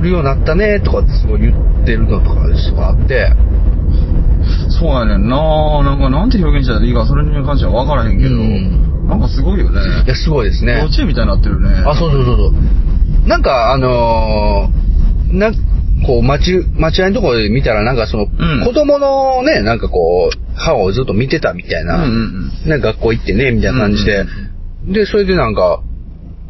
[0.00, 3.30] るようになったね、とかってすごい言ってるのとかですとかあって、
[4.68, 9.80] そうやねんななんかなんて表現したらいいか、それに関しては分からへんけど、うんなんかすごいよね。
[10.06, 10.84] いや、すごいですね幼。
[10.84, 11.68] 稚園みたいになってるね。
[11.86, 12.46] あ、そうそうそうそ
[13.26, 13.28] う。
[13.28, 14.83] なんか、あのー
[15.38, 15.52] な、
[16.06, 18.64] こう、待ち、待合のところで見たら、なんかその、うん。
[18.64, 24.54] 子供のね、なんかこう、歯をずっと見てたみたいな、うんうんね、学校行ってね、みたいな感じで、うん
[24.92, 25.82] で、それでなんか、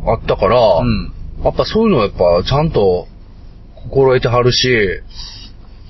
[0.06, 1.12] あったから、うん。
[1.44, 3.06] やっぱそういうのはやっぱ、ちゃんと、
[3.76, 4.68] 心得てはるし、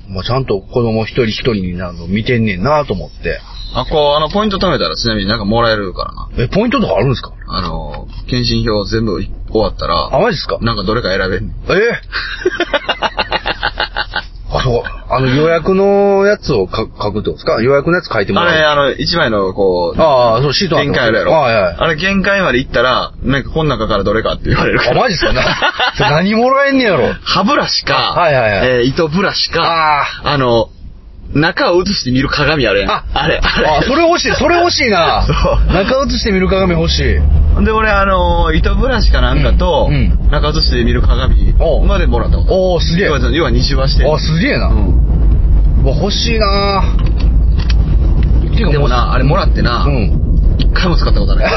[0.08, 3.40] まあ、ちゃんと子供一人一人になるの見てんねんなと思って。
[3.76, 6.28] あ、こう、あの、ポイント貯めたらちなみになんかもらえるからな。
[6.44, 7.32] え、ポイントとかあるんですか？
[7.48, 10.58] あの、検診票全部終わったら、あ、マジですか？
[10.60, 11.54] なんかどれか選べんねん。
[11.72, 12.00] え？
[14.56, 14.82] あ、そう。
[15.10, 17.60] あの、予約のやつをか書くってことですか？
[17.60, 18.72] 予約のやつ書いてもあれ、らう。
[18.72, 21.32] あの、一枚の、こう、ああ、そう、シート限界あるやろ。
[21.32, 21.76] はいはい。
[21.78, 25.00] あれ限界まで行ったら、なんかこの中からどれかって言われるかあ、ら。
[25.02, 25.32] マジっすか？
[25.98, 27.14] な何もらえんねやろ。
[27.24, 30.68] 歯ブラシか、はいはいはいえー糸ブラシか、ああの、
[31.34, 32.90] 中を映して見る鏡あるやん。
[32.90, 33.68] ああれ、あれ。
[33.68, 35.26] あ、それ欲しい、それ欲しいな。
[35.26, 35.34] そう
[35.72, 37.02] 中映して見る鏡欲しい。
[37.64, 41.54] で、俺、あの、糸ブラシかなんかと、うんうん中映して見る鏡
[41.86, 42.38] までもらった。
[42.38, 43.06] おー、すげえ。
[43.06, 44.12] 要は要は二周はしてる。
[44.12, 44.66] あ、すげえな。
[44.68, 44.70] う
[45.84, 46.82] うわ欲しいな。
[48.56, 50.56] でもな、あれもらってな、うん。
[50.58, 51.46] 一回も使ったことない。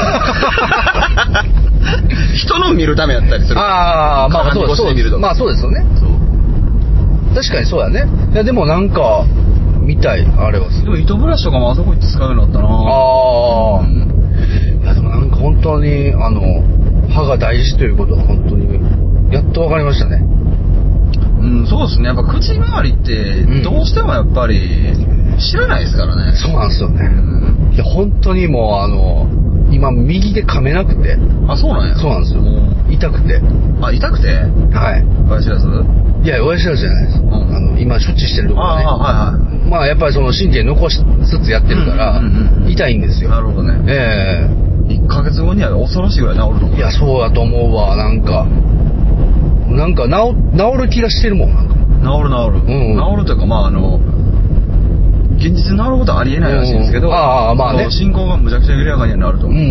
[2.36, 3.58] 人の見るためやったりする。
[3.58, 5.84] ああ、まあそうで見るとまあそうですよね。
[5.98, 6.08] そう
[7.34, 8.06] 確かにそうやね。
[8.32, 9.24] いや、でもなんか、
[9.88, 11.06] 見たい、あれはすごい。
[11.06, 16.40] でも糸ブラシとかもあそこ行って使うようになったなああ、うんいやでもなんか本当に、あの、
[17.08, 18.68] 歯が大事ということは本当に、
[19.32, 20.20] やっとわかりましたね。
[21.40, 22.08] うん、そうですね。
[22.08, 24.60] やっぱ口周りってうん、どうしてもやっぱり、
[25.40, 26.36] 知らないですからね。
[26.36, 27.00] そうなんですよね。
[27.06, 29.26] うんいや、本当にもう、あの、
[29.70, 31.16] 今、右で噛めなくて、
[31.48, 31.96] あ、そうなんや。
[31.96, 32.92] そうなんですようん。
[32.92, 33.40] 痛くて。
[33.80, 34.28] あ、痛くて？
[34.74, 35.04] はい。
[35.30, 35.68] 親知らず
[36.24, 37.20] いや、親知らずじゃないです。
[37.20, 38.84] んあの、今、処置してるところね。
[38.84, 39.47] ああ、はいはい。
[39.68, 43.30] まあ、やっぱりその神経残しつつやってるからうんうんうんう、ん痛いんですよ。
[43.30, 43.84] なるほどね。
[43.86, 44.48] え
[44.88, 48.46] 1ヶ月後には恐ろしいぐらい治るのえいや、そうだと思うわ、なんか。
[49.68, 51.74] なんか、治、治る気がしてるもん、なんか。
[51.74, 51.80] 治
[52.24, 52.74] る治る。
[52.74, 54.00] うん治るというか、まああの、
[55.36, 59.62] 現実に治ることはありえないらしいんですけど、うんああまあね進行がむちゃくちゃ緩やかにはなるとうん思う。
[59.62, 59.70] うん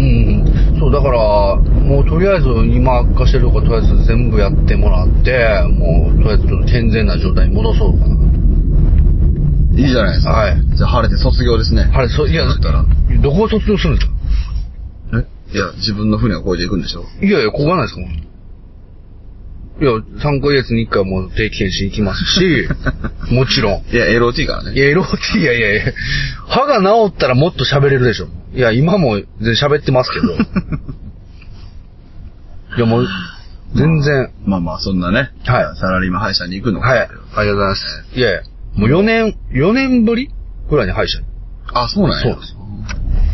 [0.74, 0.80] うん。
[0.80, 1.18] そう、だから、
[1.58, 8.16] もうとりあえず今悪化してるとことりあえず全部やってもらって、もうとりあえずちょっと健全な状態に戻そうかな。
[9.78, 10.32] いいじゃないですか。
[10.32, 11.90] はいじゃあ晴れて卒業ですね。
[11.94, 12.86] あれ、そう、いや、だったら。
[13.22, 14.14] どこを卒業するんですか？
[15.52, 15.56] え？
[15.56, 18.02] いや、自分の船を越えていくんでしょいやいや、ここがないですか？
[19.80, 22.68] いや、3ヶ月に1回もう定期検診行きますし、
[23.32, 23.84] もちろん。
[23.92, 24.72] いや、LOT からね。
[24.74, 25.94] いや、LOT、いやいやいや、
[26.48, 28.28] 歯が治ったらもっと喋れるでしょ。
[28.56, 30.34] いや、今も全然喋ってますけど。
[32.78, 33.08] いや、もう、
[33.76, 34.32] 全然。
[34.46, 35.30] まあまあ、そんなね。
[35.46, 36.88] はいサラリーマン歯医者に行くのか。
[36.90, 37.00] はい。
[37.00, 38.06] ありがとうございます。
[38.16, 38.42] いやいや、
[38.78, 40.30] もう4年、4年ぶり
[40.70, 41.26] ぐらいに歯医者に。
[41.74, 42.34] あ、そうなんや。
[42.34, 42.58] そうです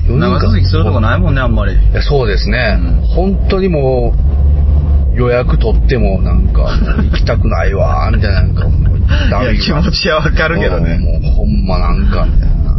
[0.07, 1.73] 4長続きするとこないもんね、あんまり。
[1.73, 2.77] いや、そうですね。
[2.79, 4.15] うん本当にも
[5.15, 6.63] う、予約取ってもなんか、
[7.11, 10.97] 行きたくないわ、 みたいな、なんかもう、ダメ気持ちはわかるけどね。
[10.97, 12.71] もう、ほんまなんか、みたいな。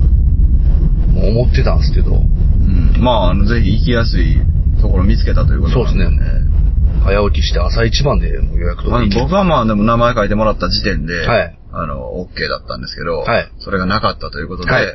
[1.12, 3.00] もう思ってたんですけど、うん。
[3.00, 4.38] まあ、あの、ぜひ行きやすい
[4.80, 6.18] ところ見つけたということそうですねね。
[7.04, 14.88] 早起きして朝一番で予約取まあって行僕はまあ、でも名前書いてもらった時点で、はいあの、OK だったんですけど、はいそれがなかったということで、はいえ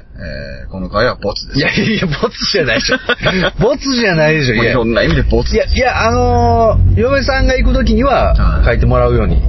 [0.68, 1.60] ーこの回はボツです。
[1.60, 2.98] いやいや、ボツじゃないでしょ。
[3.60, 4.56] ボツじゃないでしょ。
[4.56, 9.42] いろんな意味でボツいや、いや、あのー嫁さんが行くときにはは、い書いてもらうように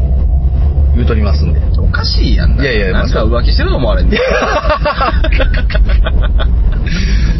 [0.94, 1.60] 言うとりますんで。
[1.78, 2.62] おかしいやんな。
[2.62, 4.18] いやいやなんか浮気してると思われん ね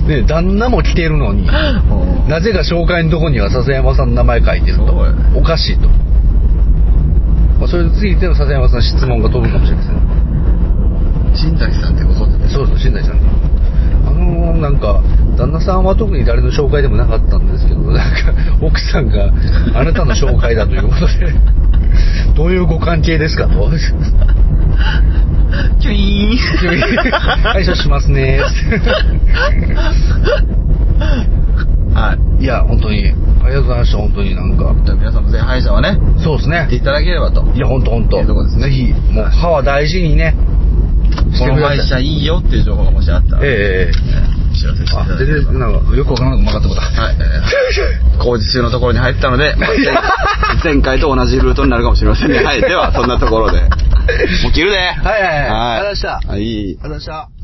[0.07, 5.07] ね、旦那も来てるのに、 うんなぜか紹介のとこには笹山さんの名前書いてると。
[5.35, 5.89] おかしいと。
[7.61, 9.97] まあ、それについての笹山さん質問が飛ぶかもしれません。
[11.37, 13.21] 新崎さんってご存知ですそうそう、新谷さん。
[14.09, 15.03] あのー、なんか、
[15.37, 18.33] 旦那さんは特に誰の紹介でもなかったんですけど、なんか、
[18.63, 19.31] 奥さんが
[19.75, 21.35] あなたの紹介だということで、
[22.35, 23.71] どういうご関係ですかと。
[25.81, 26.39] キュイーン
[27.53, 28.41] 解消 しますね。
[31.95, 33.13] はいや、本当に、
[33.43, 34.73] ありがとうございました、本当になんか。
[34.73, 34.85] い。
[34.85, 36.77] じゃあ皆さんもぜひ歯医者はね、そうですね行って。
[36.77, 37.45] いただければと。
[37.55, 40.35] いや、本当本当いうとこですねぜひ、もう歯は大事にね、
[41.35, 41.67] しこの。
[41.67, 45.41] 歯医者いいよっていう情報がもしあったら、えええお知らせしてただければ。
[45.41, 46.81] 全然、なんか、よくわからなく曲がったこと。
[46.81, 49.57] はい、えー 工事中のところに入ったので、
[50.63, 52.45] 前回と同じルートになるかもしれませんね。
[52.45, 53.61] はい、では、そんなところで。
[54.43, 55.49] もう切るではいはいはいはい。
[55.49, 56.21] ありがとうございましたはい。
[56.29, 57.40] ありがとうございました。